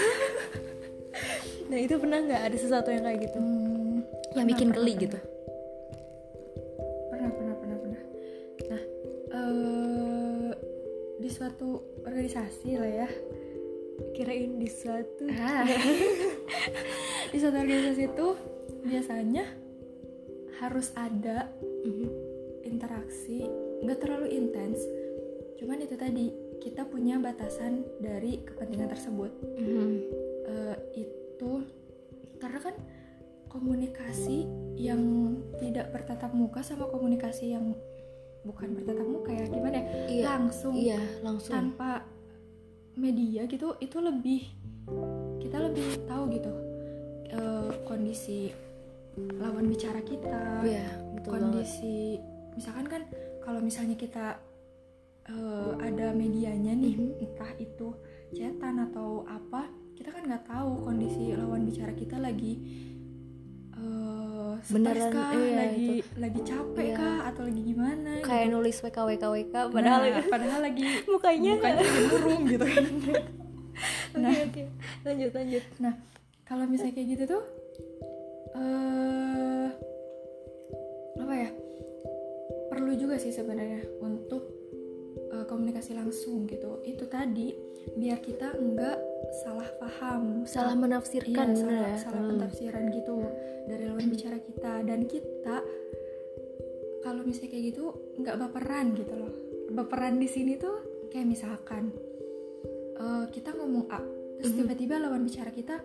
Nah 1.73 1.81
itu 1.81 1.97
pernah 1.97 2.21
nggak 2.21 2.53
ada 2.53 2.57
sesuatu 2.57 2.93
yang 2.93 3.01
kayak 3.01 3.33
gitu? 3.33 3.39
Hmm, 3.41 4.05
yang 4.37 4.45
bikin 4.45 4.77
geli 4.77 4.93
gitu? 4.93 5.17
Pernah 7.09 7.31
pernah 7.33 7.55
pernah 7.57 7.77
pernah. 7.81 8.03
Nah 8.69 8.83
uh, 9.33 10.51
di 11.17 11.29
suatu 11.33 11.81
organisasi 12.05 12.77
lah 12.77 12.93
ya. 13.05 13.09
Kirain 14.13 14.61
di 14.61 14.69
suatu 14.69 15.25
ah. 15.33 15.65
di 17.33 17.37
suatu 17.41 17.57
organisasi 17.57 18.03
itu 18.05 18.29
biasanya 18.83 19.47
harus 20.59 20.95
ada 20.95 21.51
mm-hmm. 21.83 22.11
interaksi 22.67 23.47
nggak 23.83 23.99
terlalu 23.99 24.29
intens 24.37 24.79
cuman 25.59 25.83
itu 25.83 25.95
tadi 25.99 26.31
kita 26.63 26.87
punya 26.87 27.19
batasan 27.19 27.83
dari 27.99 28.43
kepentingan 28.47 28.91
tersebut 28.91 29.31
mm-hmm. 29.59 29.93
uh, 30.47 30.77
itu 30.95 31.53
karena 32.39 32.59
kan 32.59 32.75
komunikasi 33.51 34.47
yang 34.79 35.35
tidak 35.61 35.93
bertatap 35.93 36.33
muka 36.35 36.65
sama 36.65 36.89
komunikasi 36.89 37.55
yang 37.55 37.75
bukan 38.43 38.75
bertatap 38.75 39.07
muka 39.07 39.31
ya 39.31 39.47
gimana 39.47 39.77
ya 39.79 39.85
iya, 40.11 40.25
langsung 40.35 40.75
iya 40.75 40.99
langsung 41.23 41.55
tanpa 41.55 42.03
media 42.99 43.47
gitu 43.47 43.79
itu 43.79 43.99
lebih 44.03 44.43
kita 45.39 45.63
lebih 45.63 45.87
tahu 46.11 46.23
gitu 46.35 46.53
uh, 47.39 47.71
kondisi 47.87 48.51
lawan 49.17 49.69
bicara 49.69 50.01
kita 50.01 50.65
yeah, 50.65 50.89
betul 51.17 51.37
kondisi 51.37 52.17
banget. 52.17 52.57
misalkan 52.57 52.87
kan 52.89 53.03
kalau 53.45 53.61
misalnya 53.61 53.97
kita 53.99 54.41
uh, 55.29 55.77
ada 55.83 56.17
medianya 56.17 56.73
nih 56.73 56.97
mm 56.97 57.05
-hmm. 57.13 57.25
entah 57.25 57.53
itu 57.61 57.89
cetan 58.33 58.81
atau 58.89 59.29
apa 59.29 59.69
kita 59.93 60.09
kan 60.09 60.23
nggak 60.25 60.45
tahu 60.49 60.89
kondisi 60.89 61.37
lawan 61.37 61.69
bicara 61.69 61.93
kita 61.93 62.17
lagi 62.17 62.59
uh, 63.77 64.57
beneran 64.73 65.13
kah, 65.13 65.31
iya, 65.37 65.55
lagi 65.69 65.89
itu. 66.01 66.17
lagi 66.17 66.41
capek 66.43 66.89
iya. 66.89 66.97
kah 66.97 67.17
atau 67.29 67.43
lagi 67.45 67.63
gimana 67.63 68.13
kayak 68.25 68.47
gitu. 68.49 68.55
nulis 68.57 68.77
WK 68.81 68.99
WK 68.99 69.25
WK 69.29 69.55
padahal 69.71 70.01
nah, 70.09 70.25
padahal 70.27 70.61
lagi 70.65 70.85
mukanya 71.13 71.53
mukanya 71.61 71.83
lagi 71.85 72.03
murung 72.09 72.43
gitu 72.49 72.67
nah 74.23 74.31
oke 74.33 74.49
okay, 74.49 74.65
okay. 74.65 74.67
lanjut 75.05 75.31
lanjut 75.37 75.65
nah 75.77 75.95
kalau 76.49 76.65
misalnya 76.65 76.95
kayak 76.97 77.09
gitu 77.17 77.25
tuh 77.37 77.43
uh, 78.57 79.69
apa 81.23 81.35
ya 81.37 81.51
perlu 82.73 82.93
juga 82.97 83.17
sih 83.21 83.33
sebenarnya 83.33 83.85
untuk 84.01 84.43
uh, 85.33 85.45
komunikasi 85.49 85.97
langsung 85.97 86.49
gitu 86.49 86.81
itu 86.85 87.05
tadi 87.09 87.53
biar 87.99 88.23
kita 88.23 88.55
enggak 88.57 88.99
salah 89.43 89.69
paham 89.81 90.47
salah 90.47 90.77
menafsirkan 90.79 91.53
iya, 91.53 91.59
salah, 91.59 91.89
ya? 91.91 91.97
salah 91.99 92.23
hmm. 92.23 92.31
penafsiran 92.37 92.85
gitu 92.95 93.17
dari 93.67 93.85
lawan 93.91 94.07
bicara 94.11 94.39
kita 94.39 94.73
dan 94.87 95.01
kita 95.07 95.57
kalau 97.03 97.27
misalnya 97.27 97.51
kayak 97.51 97.65
gitu 97.75 97.85
nggak 98.23 98.37
baperan 98.39 98.95
gitu 98.95 99.15
loh 99.19 99.33
baperan 99.75 100.21
di 100.21 100.29
sini 100.31 100.55
tuh 100.61 101.09
kayak 101.11 101.27
misalkan 101.27 101.91
uh, 103.03 103.27
kita 103.29 103.51
ngomong 103.57 103.91
A 103.91 104.01
terus 104.39 104.55
mhm. 104.55 104.59
tiba-tiba 104.65 104.95
lawan 105.03 105.23
bicara 105.27 105.51
kita 105.51 105.79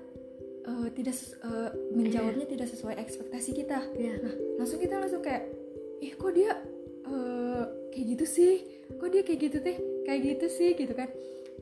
uh, 0.67 0.87
tidak 0.91 1.15
uh, 1.41 1.71
menjawabnya 1.95 2.45
yeah. 2.45 2.53
tidak 2.53 2.67
sesuai 2.69 2.95
ekspektasi 2.99 3.49
kita. 3.55 3.79
Yeah. 3.95 4.19
nah 4.21 4.33
langsung 4.59 4.79
kita 4.83 4.99
langsung 4.99 5.23
kayak 5.23 5.47
ih 6.03 6.13
kok 6.13 6.31
dia 6.35 6.51
uh, 7.07 7.63
kayak 7.95 8.05
gitu 8.17 8.25
sih? 8.27 8.53
Kok 8.99 9.09
dia 9.09 9.21
kayak 9.23 9.39
gitu 9.49 9.57
teh? 9.63 9.77
Kayak 10.05 10.19
gitu 10.35 10.45
sih? 10.51 10.69
Gitu 10.75 10.93
kan. 10.93 11.09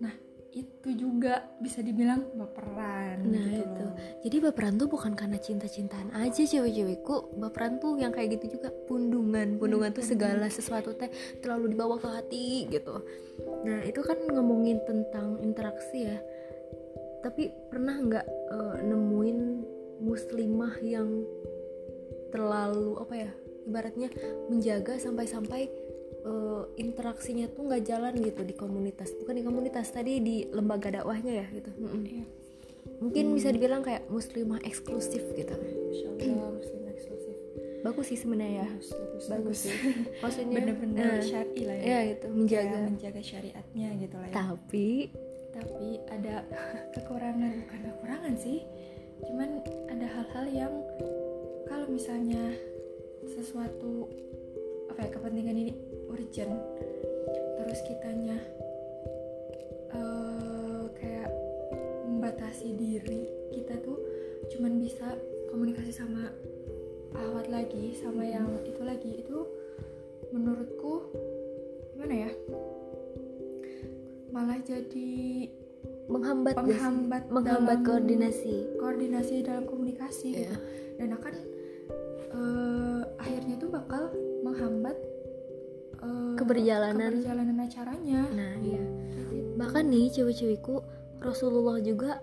Nah 0.02 0.14
itu 0.56 0.90
juga 0.96 1.52
bisa 1.60 1.84
dibilang 1.84 2.32
baperan 2.32 3.28
nah 3.28 3.44
gitu 3.44 3.60
itu. 3.60 3.84
loh. 3.84 3.96
jadi 4.24 4.36
baperan 4.40 4.80
tuh 4.80 4.88
bukan 4.88 5.12
karena 5.12 5.36
cinta-cintaan 5.36 6.16
aja 6.16 6.48
cewek-cewekku 6.48 7.36
baperan 7.36 7.76
tuh 7.84 8.00
yang 8.00 8.16
kayak 8.16 8.40
gitu 8.40 8.56
juga? 8.56 8.72
Pundungan. 8.88 9.60
Pundungan 9.60 9.92
hmm, 9.92 10.00
tuh 10.00 10.06
segala 10.08 10.48
sesuatu 10.48 10.96
teh 10.96 11.12
terlalu 11.44 11.76
dibawa 11.76 12.00
ke 12.00 12.08
hati 12.08 12.72
gitu. 12.72 13.04
Nah 13.68 13.84
itu 13.84 14.00
kan 14.00 14.16
ngomongin 14.32 14.80
tentang 14.88 15.44
interaksi 15.44 16.08
ya 16.08 16.18
tapi 17.26 17.50
pernah 17.74 17.98
nggak 17.98 18.26
uh, 18.54 18.78
nemuin 18.86 19.40
muslimah 20.06 20.78
yang 20.86 21.26
terlalu 22.30 23.02
apa 23.02 23.14
ya 23.18 23.32
ibaratnya 23.66 24.14
menjaga 24.46 25.02
sampai-sampai 25.02 25.66
uh, 26.22 26.70
interaksinya 26.78 27.50
tuh 27.50 27.66
nggak 27.66 27.82
jalan 27.82 28.14
gitu 28.22 28.46
di 28.46 28.54
komunitas. 28.54 29.10
Bukan 29.18 29.42
di 29.42 29.44
komunitas 29.44 29.90
tadi 29.90 30.22
di 30.22 30.46
lembaga 30.54 31.02
dakwahnya 31.02 31.34
ya 31.42 31.46
gitu. 31.50 31.74
Mm 31.74 31.90
-mm. 31.90 32.04
Iya. 32.06 32.28
mungkin 32.96 33.34
hmm. 33.34 33.36
bisa 33.36 33.50
dibilang 33.50 33.82
kayak 33.82 34.08
muslimah 34.14 34.62
eksklusif 34.62 35.26
gitu. 35.34 35.56
Muslimah 35.58 36.94
eksklusif. 36.94 37.36
Bagus 37.82 38.06
sih 38.14 38.20
sebenarnya 38.22 38.62
ya. 38.62 38.70
Bagus, 38.70 39.26
bagus, 39.26 39.58
sih 39.66 39.74
maksudnya 40.24 40.54
bener-bener 40.62 41.18
uh, 41.18 41.26
syari 41.26 41.62
lah 41.66 41.78
ya, 41.82 41.86
ya 41.90 42.00
itu 42.14 42.28
menjaga. 42.30 42.78
Ya, 42.78 42.86
menjaga 42.86 43.22
syariatnya 43.26 43.88
gitu 43.98 44.16
lah 44.22 44.30
ya. 44.30 44.36
Tapi 44.38 44.88
tapi 45.56 46.04
ada 46.12 46.44
kekurangan 47.00 47.64
bukan 47.64 47.82
kekurangan 47.96 48.36
sih. 48.36 48.68
Cuman 49.24 49.64
ada 49.88 50.06
hal-hal 50.12 50.46
yang 50.52 50.74
kalau 51.72 51.88
misalnya 51.88 52.52
sesuatu 53.26 54.12
apa 54.92 55.08
ya 55.08 55.10
kepentingan 55.12 55.58
ini 55.58 55.74
urgent 56.08 56.56
terus 57.60 57.80
kitanya 57.84 58.38
uh, 59.92 60.86
kayak 60.94 61.28
membatasi 62.06 62.78
diri 62.78 63.28
kita 63.52 63.82
tuh 63.82 63.98
cuman 64.56 64.78
bisa 64.78 65.18
komunikasi 65.50 65.92
sama 65.92 66.30
awat 67.18 67.50
lagi 67.50 67.98
sama 67.98 68.24
yang 68.24 68.48
itu 68.64 68.82
lagi 68.86 69.12
itu 69.26 69.44
menurutku 70.32 71.10
gimana 71.96 72.30
ya 72.30 72.32
malah 74.46 74.62
jadi 74.62 75.50
menghambat 76.06 76.54
menghambat 76.54 77.24
menghambat 77.34 77.82
koordinasi. 77.82 78.78
koordinasi 78.78 79.42
dalam 79.42 79.66
komunikasi 79.66 80.38
yeah. 80.38 80.40
gitu 80.46 80.56
dan 81.02 81.10
akan 81.18 81.34
uh, 82.30 83.02
akhirnya 83.18 83.58
tuh 83.58 83.74
bakal 83.74 84.14
menghambat 84.46 84.94
uh, 86.06 86.38
keberjalanan. 86.38 87.10
keberjalanan 87.10 87.58
acaranya. 87.58 88.22
Nah 88.38 88.54
iya. 88.62 88.86
Bahkan 89.58 89.84
nih 89.90 90.14
cewek-cewekku 90.14 90.86
Rasulullah 91.26 91.82
juga 91.82 92.22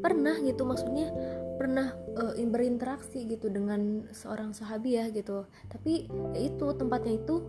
pernah 0.00 0.40
gitu 0.40 0.64
maksudnya 0.64 1.12
pernah 1.60 1.92
uh, 2.16 2.32
berinteraksi 2.32 3.28
gitu 3.28 3.52
dengan 3.52 4.08
seorang 4.16 4.56
sahabi 4.56 4.96
ya 4.96 5.12
gitu. 5.12 5.44
Tapi 5.68 6.08
ya 6.32 6.40
itu 6.48 6.66
tempatnya 6.80 7.20
itu 7.20 7.44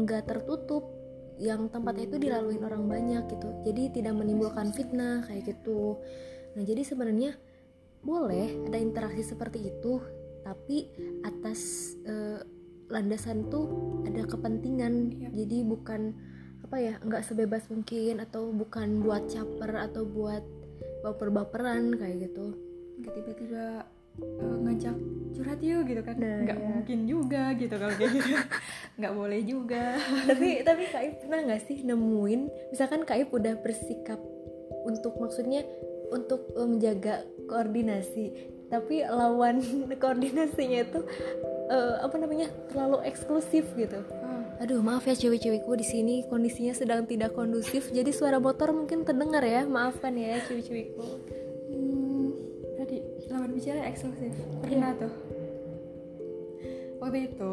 nggak 0.00 0.22
uh, 0.24 0.26
tertutup 0.32 0.93
yang 1.38 1.66
tempatnya 1.66 2.06
itu 2.06 2.16
dilalui 2.18 2.58
orang 2.62 2.86
banyak 2.86 3.26
gitu. 3.26 3.48
Jadi 3.66 4.00
tidak 4.00 4.14
menimbulkan 4.14 4.70
fitnah 4.70 5.26
kayak 5.26 5.50
gitu. 5.50 5.98
Nah 6.54 6.62
jadi 6.62 6.82
sebenarnya 6.86 7.34
boleh 8.04 8.68
ada 8.68 8.78
interaksi 8.78 9.24
seperti 9.24 9.72
itu 9.72 9.98
tapi 10.44 10.92
atas 11.24 11.92
uh, 12.04 12.44
landasan 12.92 13.48
tuh 13.48 13.66
ada 14.04 14.28
kepentingan. 14.28 14.94
Ya. 15.16 15.28
jadi 15.44 15.64
bukan 15.64 16.14
apa 16.64 16.76
ya 16.80 16.94
nggak 17.00 17.24
sebebas 17.24 17.68
mungkin 17.68 18.20
atau 18.20 18.52
bukan 18.52 19.04
buat 19.04 19.28
caper 19.28 19.72
atau 19.90 20.04
buat 20.04 20.44
baper-baperan 21.02 21.96
kayak 21.96 22.30
gitu. 22.30 22.54
Nggak 23.00 23.12
tiba-tiba 23.20 23.64
uh, 24.20 24.56
ngajak 24.68 24.96
curhat 25.34 25.60
yuk 25.60 25.82
gitu 25.90 26.02
kan. 26.06 26.16
Nah, 26.18 26.46
nggak 26.46 26.58
ya. 26.58 26.66
mungkin 26.70 26.98
juga 27.10 27.42
gitu 27.58 27.74
kalau 27.74 27.94
kayak 27.98 28.12
gitu. 28.14 28.30
Nggak 29.02 29.14
boleh 29.18 29.40
juga. 29.42 29.98
Tapi 30.30 30.62
tapi 30.62 30.82
Kaib 30.86 31.14
pernah 31.26 31.40
nggak 31.50 31.62
sih 31.66 31.82
nemuin 31.82 32.40
misalkan 32.70 33.02
Kaib 33.02 33.34
udah 33.34 33.58
bersikap 33.58 34.22
untuk 34.86 35.18
maksudnya 35.18 35.66
untuk 36.14 36.46
uh, 36.54 36.68
menjaga 36.68 37.26
koordinasi 37.50 38.54
tapi 38.70 39.04
lawan 39.04 39.60
koordinasinya 40.02 40.78
itu 40.86 41.00
uh, 41.68 42.06
apa 42.06 42.16
namanya 42.16 42.48
terlalu 42.70 43.02
eksklusif 43.06 43.66
gitu. 43.74 44.00
Hmm. 44.22 44.46
aduh 44.62 44.78
maaf 44.78 45.02
ya 45.02 45.18
cewek-cewekku 45.18 45.74
di 45.74 45.82
sini 45.82 46.14
kondisinya 46.30 46.70
sedang 46.70 47.10
tidak 47.10 47.34
kondusif 47.34 47.90
jadi 47.90 48.14
suara 48.14 48.38
motor 48.38 48.70
mungkin 48.70 49.02
terdengar 49.02 49.42
ya. 49.42 49.66
Maafkan 49.66 50.14
ya 50.14 50.38
cewek-cewekku 50.46 51.33
bicara 53.54 53.86
eksklusif. 53.86 54.34
Pernah 54.60 54.92
yeah. 54.92 55.00
tuh. 55.06 55.14
Waktu 56.98 57.18
itu. 57.30 57.50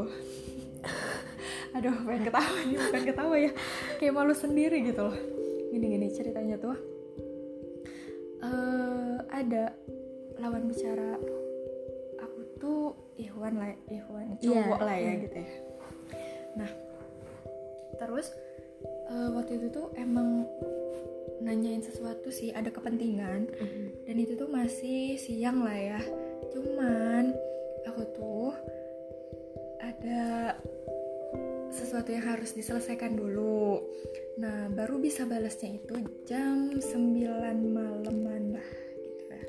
Aduh 1.78 1.96
pengen 2.04 2.24
ketawa 2.28 2.58
nih 2.68 2.78
bukan 2.82 3.04
ketawa 3.06 3.36
ya. 3.38 3.52
Kayak 4.02 4.14
malu 4.18 4.34
sendiri 4.34 4.82
gitu 4.84 5.02
loh. 5.08 5.18
Gini 5.72 5.86
gini 5.96 6.08
ceritanya 6.10 6.58
tuh. 6.58 6.78
Uh, 8.42 9.22
ada 9.30 9.78
lawan 10.42 10.66
bicara 10.66 11.14
aku 12.18 12.40
tuh 12.58 12.82
Ikhwan 13.22 13.54
lah 13.62 13.70
Ikhwan 13.86 14.42
iya, 14.42 14.66
cowok 14.66 14.80
yeah, 14.82 14.88
lah 14.90 14.96
ya 14.98 15.06
yeah. 15.06 15.16
gitu 15.22 15.38
ya. 15.38 15.52
Nah 16.58 16.70
terus 18.02 18.28
uh, 19.14 19.30
waktu 19.38 19.62
itu 19.62 19.68
tuh 19.70 19.94
emang 19.94 20.50
nanyain 21.42 21.82
sesuatu 21.82 22.30
sih 22.30 22.54
ada 22.54 22.70
kepentingan 22.70 23.50
mm-hmm. 23.50 23.86
dan 24.06 24.16
itu 24.18 24.34
tuh 24.38 24.50
masih 24.50 25.18
siang 25.18 25.66
lah 25.66 25.78
ya 25.78 26.02
cuman 26.54 27.34
aku 27.90 28.02
tuh 28.14 28.54
ada 29.82 30.56
sesuatu 31.72 32.12
yang 32.12 32.26
harus 32.28 32.54
diselesaikan 32.54 33.16
dulu 33.18 33.82
nah 34.38 34.70
baru 34.70 35.02
bisa 35.02 35.26
balasnya 35.26 35.82
itu 35.82 35.96
jam 36.28 36.78
9 36.78 36.84
malaman 37.72 38.60
lah 38.60 38.70
gitu 39.00 39.24
ya 39.32 39.44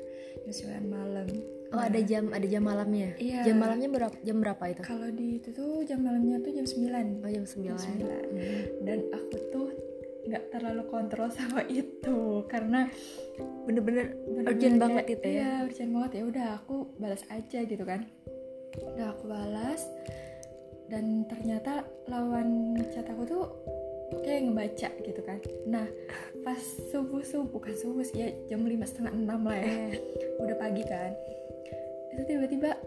jam 0.47 0.81
9 0.81 0.87
malam 0.89 1.29
Oh 1.73 1.81
nah, 1.81 1.89
ada 1.89 2.05
jam 2.05 2.29
ada 2.29 2.45
jam 2.45 2.61
malamnya. 2.61 3.17
Iya. 3.17 3.49
Jam 3.49 3.57
malamnya 3.57 3.89
berapa 3.89 4.13
jam 4.21 4.37
berapa 4.45 4.63
itu? 4.69 4.81
Kalau 4.85 5.09
di 5.09 5.41
itu 5.41 5.49
tuh 5.57 5.81
jam 5.89 6.05
malamnya 6.05 6.37
tuh 6.37 6.53
jam 6.53 6.69
9 6.69 7.25
Oh 7.25 7.31
jam 7.33 7.45
9 7.49 7.65
Jam 7.65 7.77
9 7.81 7.97
hmm. 7.97 8.61
Dan 8.85 8.99
aku 9.09 9.35
tuh 9.49 9.67
nggak 10.23 10.43
terlalu 10.55 10.83
kontrol 10.87 11.27
sama 11.31 11.61
itu 11.83 12.47
karena 12.47 12.87
bener-bener 13.67 14.15
urgent 14.47 14.79
banget 14.79 15.05
itu 15.19 15.27
ya. 15.27 15.35
Iya 15.35 15.51
urgent 15.67 15.91
banget 15.91 16.11
ya 16.15 16.23
udah 16.27 16.47
aku 16.63 16.75
balas 16.99 17.23
aja 17.27 17.59
gitu 17.63 17.83
kan. 17.83 18.07
Udah 18.95 19.13
aku 19.13 19.23
balas 19.29 19.81
dan 20.91 21.25
ternyata 21.25 21.87
lawan 22.05 22.77
chat 22.91 23.07
aku 23.07 23.23
tuh 23.25 23.43
kayak 24.21 24.45
ngebaca 24.45 24.89
gitu 25.01 25.21
kan 25.25 25.39
nah 25.65 25.87
pas 26.45 26.61
subuh 26.93 27.25
subuh 27.25 27.49
bukan 27.49 27.73
subuh 27.73 28.05
sih 28.05 28.21
ya 28.21 28.29
jam 28.51 28.61
lima 28.61 28.85
setengah 28.85 29.13
enam 29.15 29.41
lah 29.47 29.57
ya 29.57 29.65
eh. 29.65 29.93
udah 30.43 30.57
pagi 30.61 30.83
kan 30.85 31.11
itu 32.13 32.21
tiba-tiba 32.29 32.77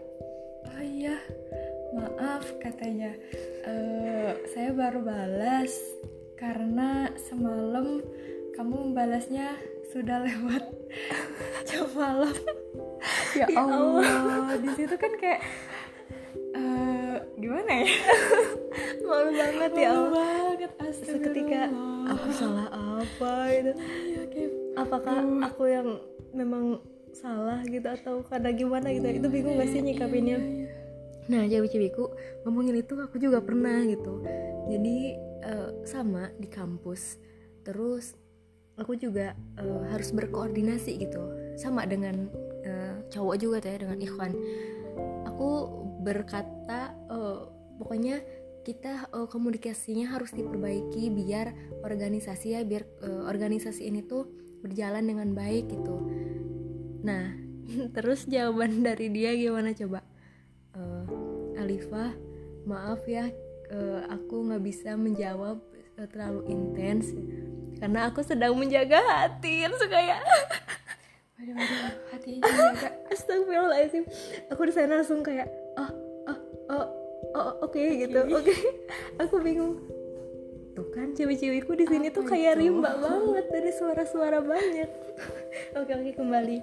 oh 0.71 0.83
iya 0.83 1.19
maaf 1.91 2.47
katanya 2.63 3.11
e, 3.67 3.73
saya 4.55 4.71
baru 4.71 5.03
balas 5.03 5.73
karena 6.37 7.11
semalam 7.17 7.99
kamu 8.53 8.93
membalasnya 8.93 9.57
sudah 9.89 10.23
lewat 10.23 10.63
jam 11.67 11.89
malam. 11.97 12.33
Ya, 13.35 13.45
ya 13.49 13.61
Allah, 13.61 14.01
Allah. 14.01 14.55
di 14.57 14.69
situ 14.73 14.95
kan 14.97 15.13
kayak 15.17 15.41
gimana 17.37 17.71
ya? 17.85 17.87
Malu 19.07 19.31
banget 19.31 19.71
ya 19.77 19.89
malu 19.93 20.09
banget 20.11 20.71
seketika 20.91 21.61
aku 22.09 22.27
salah 22.33 22.67
apa 22.99 23.33
gitu. 23.53 23.71
Ya, 24.11 24.23
kayak, 24.27 24.51
apakah 24.75 25.17
uh. 25.21 25.47
aku 25.47 25.63
yang 25.69 25.87
memang 26.33 26.81
salah 27.13 27.61
gitu 27.63 27.87
atau 27.87 28.25
karena 28.25 28.49
gimana 28.51 28.91
gitu? 28.91 29.07
Itu 29.07 29.27
bingung 29.29 29.55
gak 29.61 29.69
sih 29.71 29.79
nyikapinnya? 29.79 30.37
iya, 30.37 30.65
iya. 30.65 30.69
nah 31.27 31.43
cewek-cewekku 31.43 32.03
ngomongin 32.47 32.79
itu 32.81 32.93
aku 32.99 33.15
juga 33.21 33.39
pernah 33.39 33.85
gitu. 33.85 34.23
Jadi 34.67 35.26
uh, 35.43 35.71
sama 35.83 36.31
di 36.37 36.47
kampus. 36.47 37.19
Terus 37.65 38.15
aku 38.77 38.95
juga 38.95 39.33
uh, 39.59 39.83
harus 39.91 40.13
berkoordinasi 40.13 41.01
gitu. 41.01 41.21
Sama 41.57 41.83
dengan 41.89 42.29
uh, 42.65 42.95
cowok 43.09 43.35
juga 43.41 43.57
tuh 43.61 43.71
ya 43.73 43.77
dengan 43.81 43.99
Ikhwan. 43.99 44.33
Aku 45.29 45.49
berkata 46.01 46.95
uh, 47.09 47.49
pokoknya 47.77 48.21
kita 48.67 49.07
uh, 49.15 49.27
komunikasinya 49.31 50.11
harus 50.11 50.35
diperbaiki 50.35 51.07
biar 51.07 51.55
organisasi 51.87 52.59
ya 52.59 52.61
biar 52.67 52.83
uh, 52.99 53.23
organisasi 53.31 53.87
ini 53.87 54.03
tuh 54.03 54.27
berjalan 54.59 55.07
dengan 55.07 55.31
baik 55.31 55.71
gitu. 55.71 55.95
Nah 57.03 57.31
terus 57.95 58.27
jawaban 58.27 58.83
dari 58.83 59.07
dia 59.07 59.31
gimana 59.35 59.71
coba? 59.71 60.03
Uh, 60.75 61.07
Alifah 61.57 62.11
maaf 62.67 63.01
ya 63.07 63.31
uh, 63.71 63.99
aku 64.11 64.47
nggak 64.51 64.63
bisa 64.63 64.95
menjawab 64.95 65.59
uh, 65.97 66.07
terlalu 66.09 66.41
intens. 66.51 67.11
Karena 67.77 68.09
aku 68.09 68.25
sedang 68.25 68.57
menjaga 68.57 68.97
hati 68.99 69.67
waduh 71.37 71.53
waduh 71.53 71.93
hati 72.09 72.31
jaga 72.41 72.89
astagfirullahaladzim. 73.13 74.03
Aku 74.49 74.61
di 74.65 74.73
sana 74.73 74.97
langsung 74.97 75.21
kayak 75.21 75.45
oh 75.77 75.91
oh 76.25 76.39
oh 76.73 76.85
oh 77.37 77.49
oke 77.61 77.77
okay, 77.77 78.01
gitu. 78.01 78.25
Oke. 78.25 78.49
Okay. 78.49 78.59
aku 79.21 79.37
bingung. 79.45 79.77
Tuh 80.73 80.89
kan 80.93 81.13
cewek-cewekku 81.13 81.73
di 81.73 81.85
sini 81.89 82.09
tuh 82.13 82.25
kayak 82.25 82.57
itu? 82.57 82.69
rimba 82.69 82.97
banget 83.01 83.45
dari 83.53 83.71
suara-suara 83.73 84.41
banyak. 84.41 84.89
Oke 85.77 85.91
oke 85.93 86.11
kembali. 86.17 86.57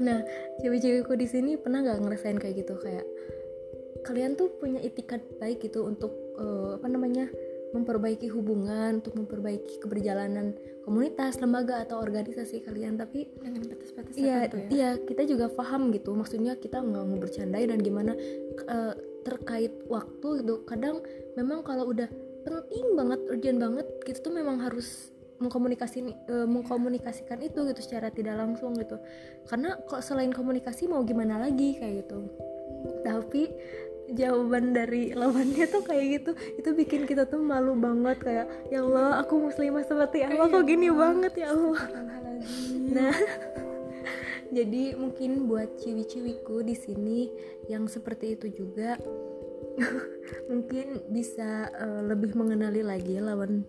Nah 0.00 0.24
cewek-cewekku 0.64 1.12
di 1.20 1.28
sini 1.28 1.60
pernah 1.60 1.84
nggak 1.84 2.00
ngerasain 2.00 2.40
kayak 2.40 2.64
gitu? 2.64 2.80
Kayak 2.80 3.04
kalian 4.06 4.36
tuh 4.36 4.52
punya 4.56 4.80
itikat 4.80 5.20
baik 5.38 5.64
gitu 5.64 5.84
untuk 5.84 6.12
uh, 6.40 6.80
apa 6.80 6.88
namanya 6.88 7.28
memperbaiki 7.70 8.26
hubungan 8.34 8.98
untuk 8.98 9.14
memperbaiki 9.14 9.78
keberjalanan 9.78 10.58
komunitas 10.82 11.38
lembaga 11.38 11.86
atau 11.86 12.02
organisasi 12.02 12.66
kalian. 12.66 12.98
Tapi 12.98 13.30
dengan 13.38 13.62
batas-batas 13.70 14.14
iya 14.18 14.50
ya? 14.50 14.66
iya 14.70 14.90
kita 14.98 15.22
juga 15.26 15.46
paham 15.50 15.94
gitu. 15.94 16.12
Maksudnya 16.14 16.58
kita 16.58 16.82
nggak 16.82 17.04
mau 17.06 17.18
bercandai 17.18 17.70
dan 17.70 17.78
gimana 17.78 18.12
uh, 18.66 18.94
terkait 19.22 19.72
waktu 19.86 20.42
gitu. 20.42 20.66
Kadang 20.66 21.04
memang 21.38 21.62
kalau 21.62 21.94
udah 21.94 22.10
penting 22.42 22.96
banget 22.96 23.20
urgent 23.28 23.58
banget 23.60 23.86
gitu 24.08 24.18
tuh 24.18 24.34
memang 24.34 24.58
harus 24.58 25.12
mengkomunikasi 25.40 26.04
uh, 26.28 26.44
mengkomunikasikan 26.48 27.40
itu 27.40 27.64
gitu 27.70 27.80
secara 27.80 28.10
tidak 28.10 28.36
langsung 28.36 28.74
gitu. 28.76 28.98
Karena 29.46 29.78
kok 29.88 30.02
selain 30.04 30.34
komunikasi 30.34 30.90
mau 30.90 31.06
gimana 31.06 31.40
lagi 31.40 31.78
kayak 31.78 32.04
gitu. 32.04 32.28
Tapi 33.04 33.48
jawaban 34.14 34.74
dari 34.74 35.14
lawannya 35.14 35.66
tuh 35.70 35.82
kayak 35.82 36.06
gitu. 36.20 36.30
Itu 36.58 36.70
bikin 36.74 37.06
kita 37.06 37.26
tuh 37.26 37.40
malu 37.40 37.74
banget 37.78 38.18
kayak 38.20 38.46
ya 38.68 38.82
Allah 38.82 39.22
aku 39.22 39.50
muslimah 39.50 39.84
seperti 39.86 40.26
apa 40.26 40.50
kok 40.50 40.64
gini 40.66 40.88
banget 40.90 41.32
ya 41.46 41.54
Allah. 41.54 41.80
Nah 42.90 43.16
jadi 44.56 44.98
mungkin 44.98 45.46
buat 45.46 45.78
ciwi-ciwiku 45.78 46.66
di 46.66 46.74
sini 46.74 47.20
yang 47.70 47.86
seperti 47.86 48.34
itu 48.34 48.50
juga 48.50 48.98
mungkin 50.50 51.06
bisa 51.08 51.70
uh, 51.70 52.02
lebih 52.02 52.34
mengenali 52.34 52.82
lagi 52.82 53.22
lawan 53.22 53.62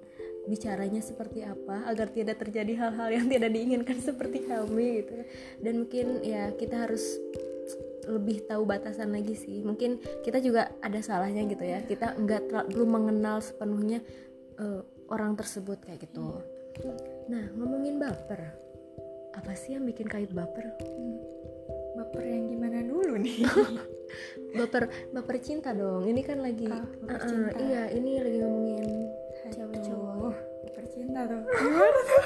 bicaranya 0.50 1.06
seperti 1.06 1.46
apa 1.46 1.86
agar 1.86 2.10
tidak 2.10 2.42
terjadi 2.42 2.74
hal-hal 2.74 3.14
yang 3.14 3.30
tidak 3.30 3.54
diinginkan 3.54 3.98
seperti 4.10 4.46
kami 4.50 5.06
gitu. 5.06 5.14
Dan 5.62 5.86
mungkin 5.86 6.26
ya 6.26 6.50
kita 6.58 6.90
harus 6.90 7.22
lebih 8.08 8.46
tahu 8.50 8.64
batasan 8.66 9.14
lagi 9.14 9.38
sih. 9.38 9.62
Mungkin 9.62 10.02
kita 10.26 10.42
juga 10.42 10.74
ada 10.82 11.00
salahnya 11.02 11.46
gitu 11.46 11.62
ya. 11.62 11.84
Kita 11.86 12.18
nggak 12.18 12.72
belum 12.74 12.90
mengenal 12.90 13.42
sepenuhnya 13.44 14.02
uh, 14.62 14.82
orang 15.12 15.36
tersebut 15.36 15.84
kayak 15.84 16.08
gitu. 16.08 16.40
Nah 17.28 17.52
ngomongin 17.58 18.00
baper. 18.00 18.56
Apa 19.36 19.56
sih 19.56 19.76
yang 19.76 19.88
bikin 19.88 20.08
kait 20.08 20.32
baper? 20.32 20.76
Hmm. 20.80 21.20
baper 21.92 22.24
yang 22.24 22.48
gimana 22.48 22.80
dulu 22.88 23.20
nih? 23.20 23.44
Baper 24.58 25.12
baper 25.12 25.40
cinta 25.44 25.76
dong. 25.76 26.08
Ini 26.08 26.22
kan 26.24 26.40
lagi 26.44 26.68
oh, 26.68 27.08
uh, 27.08 27.16
uh, 27.16 27.48
iya 27.68 27.88
ini 27.92 28.20
lagi 28.20 28.40
ngomongin 28.44 29.12
cewek 29.52 29.80
cowok. 29.88 30.36
baper 30.68 30.86
cinta 30.92 31.28
tuh. 31.28 31.44
Gimana 31.48 32.00
tuh? 32.08 32.24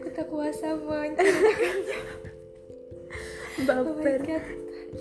Kita 0.04 0.22
kuasa 0.28 0.76
menceritakannya 0.76 2.33
baper. 3.62 4.20
Oh 4.26 4.42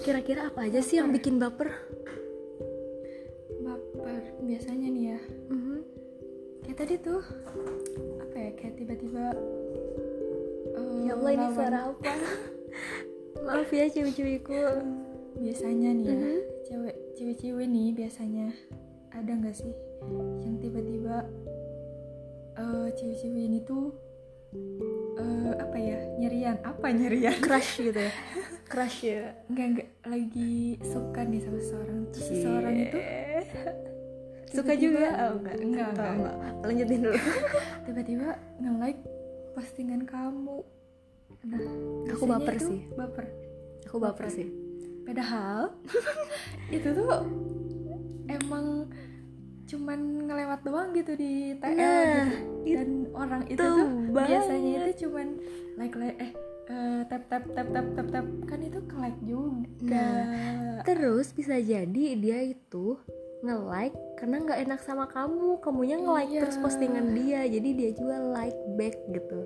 kira-kira 0.01 0.49
apa 0.49 0.65
aja 0.69 0.81
sih 0.81 0.97
yang 1.01 1.09
bikin 1.09 1.41
baper? 1.41 1.73
Baper 3.61 4.21
biasanya 4.45 4.87
nih 4.89 5.05
ya. 5.13 5.19
Mm-hmm. 5.49 5.79
kayak 6.63 6.77
tadi 6.79 6.95
tuh 6.95 7.19
apa 8.23 8.35
ya 8.39 8.51
kayak 8.55 8.73
tiba-tiba 8.79 9.25
uh, 10.79 10.97
ya 11.03 11.13
Allah 11.17 11.31
ini 11.33 11.47
suara 11.53 11.79
apa? 11.91 12.13
Maaf 13.45 13.69
ya 13.73 13.85
cewek-cewekku. 13.91 14.57
Biasanya 15.41 15.89
nih 15.97 16.05
ya 16.05 16.15
mm-hmm. 16.15 16.39
cewek 16.69 16.95
cewek-cewek 17.17 17.67
nih 17.67 17.89
biasanya 17.93 18.47
ada 19.13 19.31
nggak 19.37 19.53
sih 19.53 19.73
yang 20.41 20.57
tiba-tiba 20.57 21.25
uh, 22.57 22.87
cewek-cewek 22.97 23.43
ini 23.45 23.59
tuh 23.61 23.93
uh, 25.17 25.54
apa 25.60 25.78
ya? 25.78 25.99
Nyerian. 26.19 26.58
Apa 26.63 26.88
nyerian? 26.93 27.38
Crush 27.41 27.82
gitu 27.82 27.99
ya? 27.99 28.13
Crush 28.71 28.99
ya? 29.06 29.34
Enggak 29.49 29.67
enggak 29.73 29.89
lagi 30.08 30.78
suka 30.82 31.21
nih 31.26 31.41
sama 31.41 31.58
seseorang. 31.62 31.99
Terus 32.10 32.26
yeah. 32.26 32.34
seseorang 32.34 32.76
itu 32.78 32.99
suka 34.54 34.73
juga? 34.78 35.06
Oh 35.17 35.34
enggak 35.41 35.56
enggak 35.58 35.88
enggak, 35.93 36.10
oh, 36.10 36.13
enggak. 36.13 36.36
lanjutin 36.62 36.99
dulu. 37.02 37.19
Tiba-tiba 37.89 38.30
nge-like 38.62 39.02
postingan 39.58 40.02
kamu. 40.06 40.58
Nah 41.49 41.63
aku 42.13 42.23
baper 42.30 42.56
sih. 42.62 42.82
baper. 42.93 43.26
Aku 43.89 43.97
baper, 43.97 44.26
baper. 44.26 44.28
sih. 44.30 44.47
Padahal 45.04 45.73
itu 46.76 46.89
tuh 46.93 47.10
emang 48.30 48.65
cuman 49.73 50.29
ngelewat 50.29 50.59
doang 50.62 50.93
gitu 50.93 51.17
di 51.17 51.57
TL 51.57 51.73
nah, 51.81 52.29
gitu. 52.62 52.77
dan 52.77 52.89
orang 53.17 53.43
itu 53.49 53.57
tuh 53.57 53.77
banget. 54.13 54.29
biasanya 54.29 54.69
itu 54.86 54.91
cuman 55.09 55.27
like 55.81 55.95
like 55.97 56.17
eh 56.21 56.31
uh, 56.69 57.01
tap 57.09 57.23
tap 57.27 57.43
tap 57.51 57.67
tap 57.73 57.88
tap 57.97 58.07
tap. 58.13 58.25
Kan 58.45 58.59
itu 58.62 58.79
ke 58.86 58.95
like 59.01 59.19
juga. 59.25 60.05
Nah, 60.05 60.86
terus 60.86 61.33
bisa 61.33 61.57
jadi 61.57 62.05
dia 62.15 62.39
itu 62.45 62.99
nge-like 63.43 63.97
karena 64.21 64.36
nggak 64.45 64.59
enak 64.69 64.79
sama 64.86 65.09
kamu. 65.09 65.59
Kamunya 65.59 65.97
nge-like 65.99 66.31
iya. 66.31 66.41
terus 66.45 66.57
postingan 66.62 67.17
dia. 67.17 67.41
Jadi 67.49 67.69
dia 67.73 67.89
juga 67.97 68.21
like 68.21 68.59
back 68.77 68.95
gitu. 69.12 69.39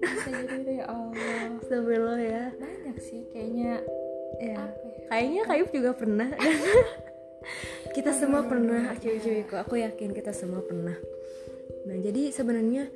Bisa 0.00 0.30
jadi 0.34 0.84
ya 0.84 0.86
Allah. 0.88 1.56
Sebelum 1.68 2.18
ya. 2.18 2.44
Banyak 2.58 2.96
sih 3.00 3.22
kayaknya. 3.32 3.80
Ya, 4.40 4.56
ya? 4.56 4.64
kayaknya 5.10 5.42
Kayuf 5.44 5.68
juga 5.74 5.90
pernah 5.92 6.32
kita 7.90 8.12
semua 8.14 8.44
pernah 8.46 8.92
cewek-cewekku 8.96 9.56
aku 9.56 9.80
yakin 9.80 10.12
kita 10.12 10.30
semua 10.30 10.62
pernah. 10.62 10.94
Nah 11.88 11.96
jadi 11.98 12.30
sebenarnya 12.30 12.86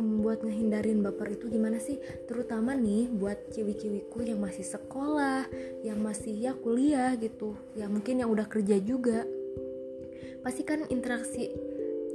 mm, 0.00 0.24
buat 0.24 0.42
ngehindarin 0.42 1.04
baper 1.04 1.36
itu 1.36 1.52
gimana 1.52 1.78
sih? 1.78 2.00
Terutama 2.26 2.72
nih 2.74 3.12
buat 3.12 3.52
cewek-cewekku 3.52 4.24
yang 4.24 4.40
masih 4.40 4.64
sekolah 4.64 5.46
yang 5.84 6.00
masih 6.00 6.34
ya 6.34 6.52
kuliah 6.56 7.14
gitu 7.20 7.54
ya 7.76 7.86
mungkin 7.86 8.24
yang 8.24 8.32
udah 8.32 8.48
kerja 8.48 8.80
juga. 8.80 9.22
Pasti 10.40 10.64
kan 10.64 10.84
interaksi 10.88 11.48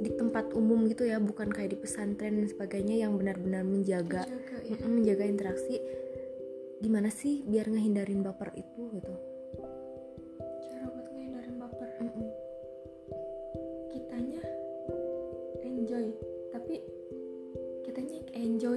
di 0.00 0.10
tempat 0.16 0.56
umum 0.56 0.88
gitu 0.88 1.04
ya 1.04 1.20
bukan 1.20 1.52
kayak 1.52 1.76
di 1.76 1.78
pesantren 1.78 2.40
dan 2.40 2.48
sebagainya 2.48 3.04
yang 3.04 3.20
benar-benar 3.20 3.68
menjaga 3.68 4.24
menjaga, 4.24 4.56
ya. 4.64 4.76
menjaga 4.86 5.24
interaksi. 5.28 5.76
Gimana 6.80 7.12
sih 7.12 7.44
biar 7.44 7.68
ngehindarin 7.68 8.24
baper 8.24 8.56
itu 8.56 8.88
gitu 8.96 9.29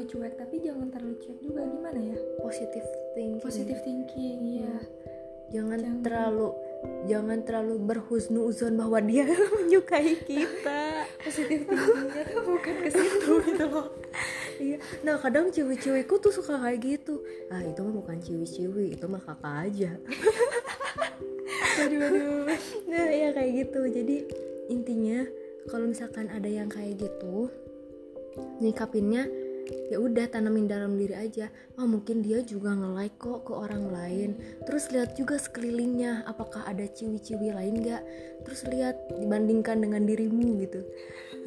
enjoy 0.04 0.20
cuek 0.20 0.34
tapi 0.36 0.56
jangan 0.60 0.88
terlalu 0.92 1.16
cuek 1.24 1.40
juga. 1.40 1.62
Gimana 1.64 2.00
ya? 2.00 2.18
Positive 2.44 2.88
thinking. 3.16 3.40
Positive 3.40 3.80
thinking 3.88 4.40
ya 4.60 4.76
jangan, 5.54 5.80
jangan. 5.80 6.02
terlalu 6.02 6.50
jangan 7.08 7.40
terlalu 7.46 7.76
berhusnuzon 7.86 8.74
bahwa 8.76 9.00
dia 9.06 9.30
menyukai 9.56 10.18
kita. 10.26 11.08
Positive 11.22 11.64
thinkingnya 11.70 12.24
tuh 12.34 12.42
bukan 12.44 12.76
ke 12.84 12.90
situ 12.90 13.32
gitu 13.48 13.66
loh. 13.70 13.88
Iya. 14.58 14.78
Nah 15.06 15.16
kadang 15.22 15.54
cewek-cewekku 15.54 16.20
tuh 16.20 16.34
suka 16.34 16.58
kayak 16.58 16.80
gitu. 16.82 17.22
Ah 17.54 17.62
itu 17.62 17.80
mah 17.80 17.94
bukan 17.94 18.18
cewek-cewek 18.20 18.98
itu 19.00 19.06
mah 19.06 19.22
kakak 19.22 19.56
aja. 19.70 19.92
Aduh 21.74 22.00
aduh 22.06 22.46
nah 22.90 23.08
ya 23.08 23.30
kayak 23.32 23.52
gitu. 23.66 23.82
Jadi 23.88 24.18
intinya 24.68 25.24
kalau 25.70 25.88
misalkan 25.88 26.28
ada 26.34 26.50
yang 26.50 26.68
kayak 26.68 27.00
gitu 27.00 27.48
nyikapinnya 28.60 29.30
ya 29.92 29.98
udah 30.00 30.28
tanamin 30.28 30.68
dalam 30.68 30.98
diri 31.00 31.16
aja. 31.16 31.48
Oh 31.80 31.88
mungkin 31.88 32.20
dia 32.26 32.44
juga 32.44 32.76
nge-like 32.76 33.18
kok 33.20 33.48
ke 33.48 33.54
orang 33.54 33.92
lain. 33.92 34.30
Terus 34.68 34.92
lihat 34.92 35.16
juga 35.16 35.40
sekelilingnya 35.40 36.28
apakah 36.28 36.68
ada 36.68 36.84
ciwi-ciwi 36.84 37.54
lain 37.56 37.84
gak 37.84 38.04
terus 38.44 38.68
lihat 38.68 39.00
dibandingkan 39.16 39.80
dengan 39.80 40.04
dirimu 40.04 40.60
gitu. 40.64 40.84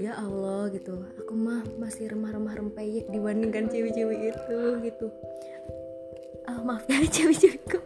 Ya 0.01 0.17
Allah 0.17 0.69
gitu. 0.73 1.05
Aku 1.25 1.33
mah 1.37 1.65
masih 1.81 2.09
remah-remah 2.13 2.57
rempeyek 2.57 3.09
dibandingkan 3.13 3.69
ciwi-ciwi 3.69 4.33
itu 4.33 4.59
gitu. 4.85 5.07
Oh, 6.47 6.63
maaf 6.63 6.87
ya 6.89 7.03
ciwi-ciwiku. 7.15 7.79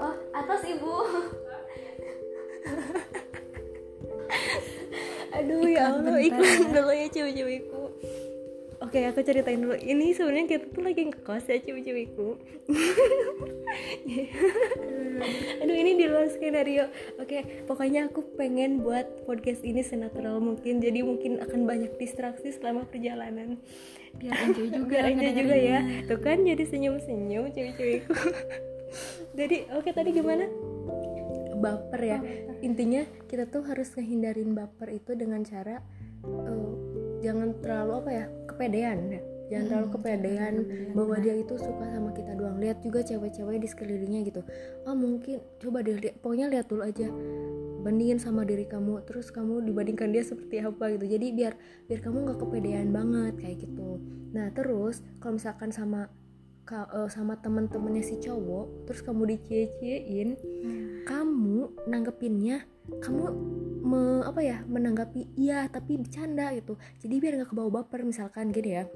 Oh 0.00 0.14
atas 0.34 0.62
ibu. 0.66 0.94
Aduh 5.32 5.64
ya 5.64 5.96
Allah 5.96 6.20
iklan 6.22 6.70
dulu 6.70 6.92
ya 6.92 7.08
cewek-cewekku 7.08 7.81
Oke 8.92 9.08
aku 9.08 9.24
ceritain 9.24 9.56
dulu. 9.56 9.72
Ini 9.72 10.12
sebenarnya 10.12 10.46
kita 10.52 10.68
tuh 10.68 10.84
lagi 10.84 11.08
ngekos 11.08 11.48
ya 11.48 11.64
cewek-cewekku 11.64 12.28
Aduh 15.64 15.76
ini 15.80 15.96
di 15.96 16.04
luar 16.04 16.28
skenario. 16.28 16.92
Oke 17.16 17.64
pokoknya 17.64 18.12
aku 18.12 18.36
pengen 18.36 18.84
buat 18.84 19.24
podcast 19.24 19.64
ini 19.64 19.80
senatural 19.80 20.44
mungkin. 20.44 20.84
Jadi 20.84 21.00
mungkin 21.00 21.40
akan 21.40 21.64
banyak 21.64 21.96
distraksi 21.96 22.52
selama 22.52 22.84
perjalanan. 22.84 23.56
Biar 24.20 24.36
enjoy 24.44 24.68
juga 24.84 25.08
Biar 25.08 25.08
enjoy 25.08 25.32
juga 25.40 25.56
ya. 25.56 25.80
Tuh 26.04 26.20
kan 26.20 26.44
jadi 26.44 26.64
senyum-senyum 26.68 27.48
cewek-cewekku 27.48 28.12
Jadi 29.40 29.72
oke 29.72 29.88
tadi 29.88 30.12
gimana? 30.12 30.44
baper 31.62 32.00
ya. 32.04 32.20
Intinya 32.60 33.08
kita 33.24 33.48
tuh 33.48 33.64
harus 33.64 33.88
ngehindarin 33.96 34.52
baper 34.52 35.00
itu 35.00 35.16
dengan 35.16 35.40
cara 35.48 35.80
uh, 36.28 36.91
jangan 37.22 37.54
terlalu 37.62 37.92
apa 38.02 38.10
ya 38.10 38.26
kepedean 38.50 38.98
ya. 39.08 39.22
Jangan 39.52 39.66
terlalu 39.68 39.88
hmm, 39.88 39.96
kepedean 40.00 40.54
bahwa 40.96 41.16
dia 41.20 41.34
itu 41.36 41.54
suka 41.60 41.84
sama 41.84 42.10
kita 42.16 42.32
doang. 42.32 42.56
Lihat 42.56 42.80
juga 42.80 43.04
cewek-cewek 43.04 43.60
di 43.60 43.68
sekelilingnya 43.68 44.20
gitu. 44.24 44.40
Oh 44.88 44.96
mungkin 44.96 45.44
coba 45.60 45.84
deh 45.84 45.92
lihat 45.92 46.24
pokoknya 46.24 46.48
lihat 46.48 46.72
dulu 46.72 46.82
aja. 46.88 47.12
Bandingin 47.82 48.16
sama 48.16 48.48
diri 48.48 48.64
kamu 48.64 49.04
terus 49.04 49.28
kamu 49.28 49.60
dibandingkan 49.68 50.08
dia 50.08 50.24
seperti 50.30 50.64
apa 50.64 50.96
gitu. 50.96 51.04
Jadi 51.04 51.26
biar 51.36 51.52
biar 51.84 52.00
kamu 52.00 52.16
nggak 52.32 52.38
kepedean 52.40 52.88
banget 52.96 53.34
kayak 53.44 53.56
gitu. 53.60 54.00
Nah 54.32 54.48
terus 54.56 55.04
kalau 55.20 55.36
misalkan 55.36 55.68
sama 55.68 56.08
uh, 56.70 57.10
sama 57.10 57.36
teman-temannya 57.36 58.00
si 58.00 58.16
cowok 58.22 58.88
terus 58.88 59.04
kamu 59.04 59.36
dicie-ciein 59.36 60.38
hmm. 60.38 60.91
Kamu 61.42 61.74
nanggepinnya 61.90 62.62
kamu 63.02 63.34
me, 63.82 64.22
apa 64.22 64.38
ya 64.46 64.62
menanggapi 64.62 65.34
iya 65.34 65.66
tapi 65.66 65.98
bercanda 65.98 66.54
gitu. 66.54 66.78
Jadi 67.02 67.14
biar 67.18 67.42
nggak 67.42 67.50
kebawa 67.50 67.82
baper 67.82 68.06
misalkan 68.06 68.54
gini 68.54 68.78
ya. 68.78 68.86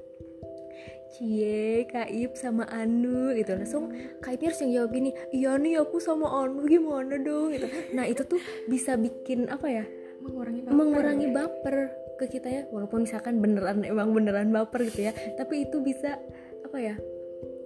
Cie, 1.11 1.83
Kaib 1.91 2.39
sama 2.39 2.63
Anu 2.71 3.35
gitu. 3.35 3.51
Langsung 3.51 3.91
Kaib 4.23 4.39
harus 4.47 4.63
yang 4.63 4.71
jawab 4.79 4.95
gini 4.95 5.11
iya 5.35 5.59
nih 5.59 5.83
aku 5.83 5.99
sama 5.99 6.31
Anu 6.39 6.63
gimana 6.71 7.19
dong? 7.19 7.51
Gitu. 7.51 7.67
Nah 7.91 8.07
itu 8.07 8.23
tuh 8.23 8.39
bisa 8.71 8.95
bikin 8.95 9.51
apa 9.51 9.67
ya 9.67 9.83
mengurangi 10.23 10.63
baper, 10.63 10.71
mengurangi 10.71 11.27
baper 11.35 11.75
ke 12.15 12.25
kita 12.31 12.47
ya. 12.47 12.63
Walaupun 12.71 13.03
misalkan 13.03 13.43
beneran 13.43 13.83
emang 13.83 14.15
beneran 14.15 14.55
baper 14.55 14.87
gitu 14.87 15.11
ya. 15.11 15.13
Tapi 15.35 15.67
itu 15.67 15.83
bisa 15.83 16.15
apa 16.63 16.79
ya 16.79 16.95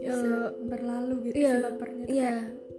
uh, 0.09 0.49
berlalu 0.65 1.29
gitu 1.29 1.35
iya, 1.37 1.53
si 1.53 1.61
bapernya 1.69 2.05
iya 2.09 2.33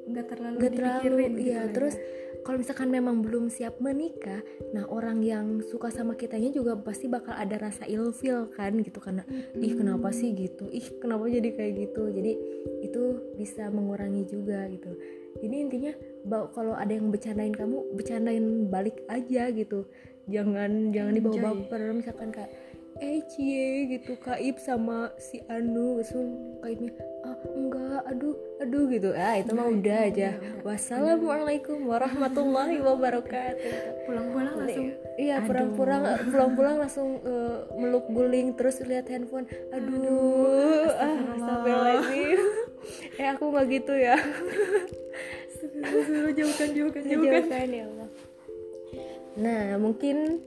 nggak 0.09 0.27
terlalu 0.35 0.57
nggak 0.59 0.73
terlalu 0.75 1.15
gitu 1.23 1.39
iya 1.47 1.63
terus 1.71 1.95
kalau 2.43 2.59
misalkan 2.59 2.91
memang 2.91 3.23
belum 3.23 3.47
siap 3.49 3.79
menikah 3.79 4.43
nah 4.75 4.85
orang 4.91 5.23
yang 5.23 5.63
suka 5.63 5.95
sama 5.95 6.19
kitanya 6.19 6.51
juga 6.51 6.75
pasti 6.75 7.07
bakal 7.07 7.39
ada 7.39 7.55
rasa 7.59 7.87
ilfil 7.87 8.51
kan 8.51 8.75
gitu 8.83 8.99
karena 8.99 9.23
mm-hmm. 9.23 9.63
ih 9.63 9.73
kenapa 9.79 10.09
sih 10.11 10.35
gitu? 10.35 10.67
Ih 10.69 10.99
kenapa 10.99 11.31
jadi 11.31 11.49
kayak 11.55 11.73
gitu? 11.79 12.11
Jadi 12.11 12.33
itu 12.83 13.03
bisa 13.39 13.71
mengurangi 13.71 14.27
juga 14.27 14.67
gitu. 14.69 14.91
Jadi 15.39 15.55
intinya 15.57 15.93
kalau 16.53 16.75
ada 16.75 16.93
yang 16.93 17.09
bercandain 17.15 17.55
kamu 17.55 17.95
bercandain 17.95 18.47
balik 18.69 19.07
aja 19.07 19.49
gitu. 19.55 19.87
Jangan 20.27 20.91
jangan 20.91 21.13
dibawa 21.15 21.55
baper 21.55 21.95
misalkan 21.95 22.31
kayak 22.35 22.51
eh 23.03 23.19
cie 23.27 23.91
gitu 23.91 24.15
kaib 24.23 24.63
sama 24.63 25.11
si 25.19 25.43
Anu 25.51 25.99
langsung 25.99 26.55
kaibnya 26.63 26.95
ah 27.27 27.35
enggak 27.51 28.01
aduh 28.07 28.37
aduh 28.63 28.85
gitu. 28.87 29.11
Ah 29.19 29.43
itu 29.43 29.51
mah 29.59 29.67
udah 29.67 29.99
aja. 30.07 30.39
wassalamualaikum 30.63 31.83
warahmatullahi 31.91 32.79
wabarakatuh. 32.87 34.07
Pulang-pulang 34.07 34.55
langsung. 34.55 34.87
iya 35.19 35.43
pulang-pulang 35.43 36.03
pulang-pulang 36.31 36.77
langsung 36.79 37.19
uh, 37.27 37.67
meluk 37.75 38.07
guling 38.15 38.55
terus 38.55 38.79
lihat 38.87 39.11
handphone. 39.11 39.51
Aduh, 39.75 40.87
aduh 40.95 41.03
ah 41.03 41.17
astagfirullahaladzim. 41.35 42.41
Eh 43.15 43.27
aku 43.31 43.55
nggak 43.55 43.67
gitu 43.71 43.95
ya. 43.95 44.19
Jauhkan 46.35 46.69
jauhkan. 46.75 47.03
Jauhkan 47.07 47.69
ya 47.71 47.85
Allah. 47.87 48.09
Nah 49.39 49.79
mungkin 49.79 50.43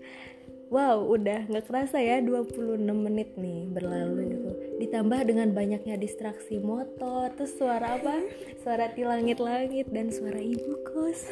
Wow, 0.73 1.05
udah 1.13 1.45
nggak 1.45 1.69
kerasa 1.69 2.01
ya 2.01 2.17
26 2.25 2.81
menit 2.89 3.37
nih 3.37 3.69
berlalu 3.69 4.33
gitu. 4.33 4.49
Ditambah 4.81 5.21
dengan 5.29 5.53
banyaknya 5.53 5.93
distraksi 5.93 6.57
motor, 6.57 7.29
terus 7.37 7.53
suara 7.53 8.01
apa? 8.01 8.25
Suara 8.65 8.89
di 8.89 9.05
langit-langit 9.05 9.93
dan 9.93 10.09
suara 10.09 10.41
ibu 10.41 10.81
kos. 10.81 11.29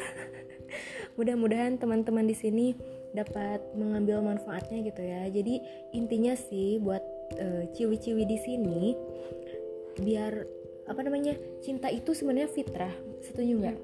Mudah-mudahan 1.18 1.82
teman-teman 1.82 2.30
di 2.30 2.36
sini 2.38 2.66
dapat 3.10 3.58
mengambil 3.74 4.22
manfaatnya 4.22 4.86
gitu 4.86 5.02
ya. 5.02 5.26
Jadi 5.26 5.58
intinya 5.90 6.38
sih 6.38 6.78
buat 6.78 7.02
uh, 7.34 7.66
ciwi-ciwi 7.74 8.22
di 8.30 8.38
sini 8.38 8.94
biar 9.98 10.46
apa 10.86 11.00
namanya? 11.02 11.34
Cinta 11.58 11.90
itu 11.90 12.14
sebenarnya 12.14 12.54
fitrah. 12.54 12.94
Setuju 13.18 13.66
nggak? 13.66 13.78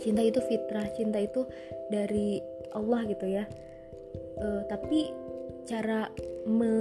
Cinta 0.00 0.24
itu 0.24 0.40
fitrah, 0.40 0.88
cinta 0.96 1.20
itu 1.20 1.44
dari 1.92 2.40
Allah 2.72 3.04
gitu 3.04 3.28
ya 3.28 3.44
uh, 4.40 4.62
tapi 4.66 5.12
cara 5.68 6.08
me 6.48 6.72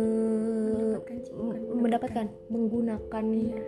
mendapatkan, 0.96 1.76
mendapatkan. 1.76 2.28
menggunakan 2.50 3.26
iya. 3.36 3.62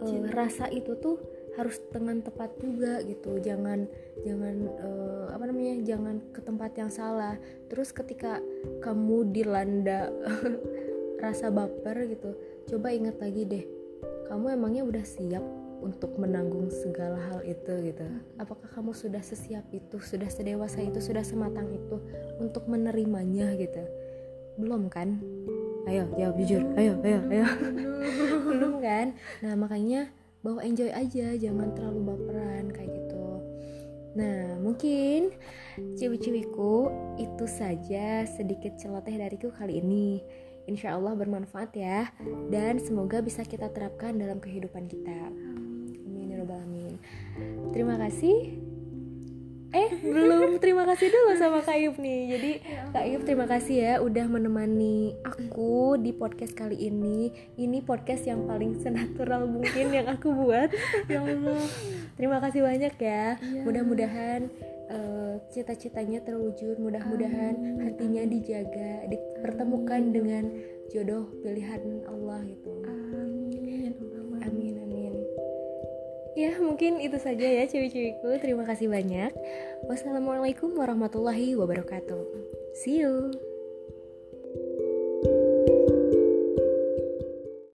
uh, 0.00 0.24
rasa 0.32 0.70
itu 0.70 0.96
tuh 0.96 1.18
harus 1.52 1.76
dengan 1.92 2.24
tepat 2.24 2.56
juga 2.56 3.04
gitu. 3.04 3.36
Jangan 3.42 3.84
jangan 4.24 4.56
uh, 4.80 5.26
apa 5.36 5.44
namanya 5.50 5.84
jangan 5.84 6.22
ke 6.32 6.40
tempat 6.40 6.72
yang 6.78 6.88
salah. 6.88 7.36
Terus 7.68 7.92
ketika 7.92 8.40
kamu 8.80 9.28
dilanda 9.34 10.08
rasa 11.22 11.52
baper 11.54 12.08
gitu 12.08 12.34
coba 12.72 12.94
ingat 12.94 13.20
lagi 13.20 13.42
deh. 13.44 13.64
Kamu 14.30 14.56
emangnya 14.56 14.82
udah 14.88 15.04
siap 15.04 15.61
untuk 15.82 16.14
menanggung 16.16 16.70
segala 16.70 17.18
hal 17.28 17.42
itu 17.42 17.92
gitu. 17.92 18.06
Apakah 18.38 18.70
kamu 18.70 18.94
sudah 18.94 19.20
sesiap 19.20 19.66
itu 19.74 19.98
sudah 19.98 20.30
sedewasa 20.30 20.78
itu 20.80 21.02
sudah 21.02 21.26
sematang 21.26 21.68
itu 21.74 21.98
untuk 22.38 22.70
menerimanya 22.70 23.52
gitu? 23.58 23.82
Belum 24.56 24.86
kan? 24.86 25.18
Ayo 25.90 26.06
jawab 26.14 26.38
jujur. 26.38 26.62
Ayo 26.78 26.96
ayo 27.02 27.20
ayo. 27.28 27.46
Belum 28.48 28.78
kan? 28.78 29.18
Nah 29.42 29.58
makanya 29.58 30.08
bawa 30.46 30.62
enjoy 30.62 30.94
aja 30.94 31.34
jangan 31.34 31.74
terlalu 31.74 32.14
baperan 32.14 32.70
kayak 32.70 32.94
gitu. 32.94 33.26
Nah 34.14 34.62
mungkin 34.62 35.34
ciwi-ciwiku 35.98 36.74
itu 37.18 37.44
saja 37.50 38.22
sedikit 38.30 38.78
celoteh 38.78 39.18
dariku 39.18 39.50
kali 39.50 39.82
ini. 39.82 40.22
Insya 40.62 40.94
Allah 40.94 41.18
bermanfaat 41.18 41.74
ya 41.74 42.06
Dan 42.46 42.78
semoga 42.78 43.18
bisa 43.18 43.42
kita 43.42 43.66
terapkan 43.74 44.14
dalam 44.14 44.38
kehidupan 44.38 44.86
kita 44.86 45.26
terima 47.72 47.96
kasih. 47.98 48.62
Eh 49.72 49.88
belum. 50.04 50.60
Terima 50.60 50.84
kasih 50.84 51.08
dulu 51.08 51.32
sama 51.40 51.64
Kak 51.64 51.80
Yub 51.80 51.96
nih. 51.96 52.20
Jadi 52.36 52.50
Kak 52.92 53.04
Yub 53.08 53.22
terima 53.24 53.48
kasih 53.48 53.76
ya 53.80 53.94
udah 54.04 54.28
menemani 54.28 55.16
aku 55.24 55.96
di 55.96 56.12
podcast 56.12 56.52
kali 56.52 56.76
ini. 56.76 57.32
Ini 57.56 57.80
podcast 57.80 58.28
yang 58.28 58.44
paling 58.44 58.76
senatural 58.84 59.48
mungkin 59.48 59.88
yang 59.96 60.12
aku 60.12 60.28
buat. 60.28 60.68
Ya 61.08 61.24
Allah. 61.24 61.64
Terima 62.20 62.36
kasih 62.44 62.60
banyak 62.60 62.94
ya, 63.00 63.40
ya. 63.40 63.64
mudah-mudahan 63.64 64.52
uh, 64.92 65.40
cita-citanya 65.48 66.20
terwujud. 66.20 66.76
Mudah-mudahan 66.76 67.80
hatinya 67.80 68.28
dijaga 68.28 69.08
dipertemukan 69.08 70.12
dengan 70.12 70.52
jodoh 70.92 71.32
pilihan 71.40 72.04
Allah 72.04 72.44
gitu 72.44 72.84
Ya 76.32 76.56
mungkin 76.56 76.96
itu 76.98 77.20
saja 77.20 77.44
ya 77.44 77.68
cewek-cewekku. 77.68 78.40
Terima 78.40 78.64
kasih 78.64 78.88
banyak. 78.88 79.32
Wassalamualaikum 79.84 80.72
warahmatullahi 80.72 81.52
wabarakatuh. 81.56 82.24
See 82.72 83.04
you 83.04 83.51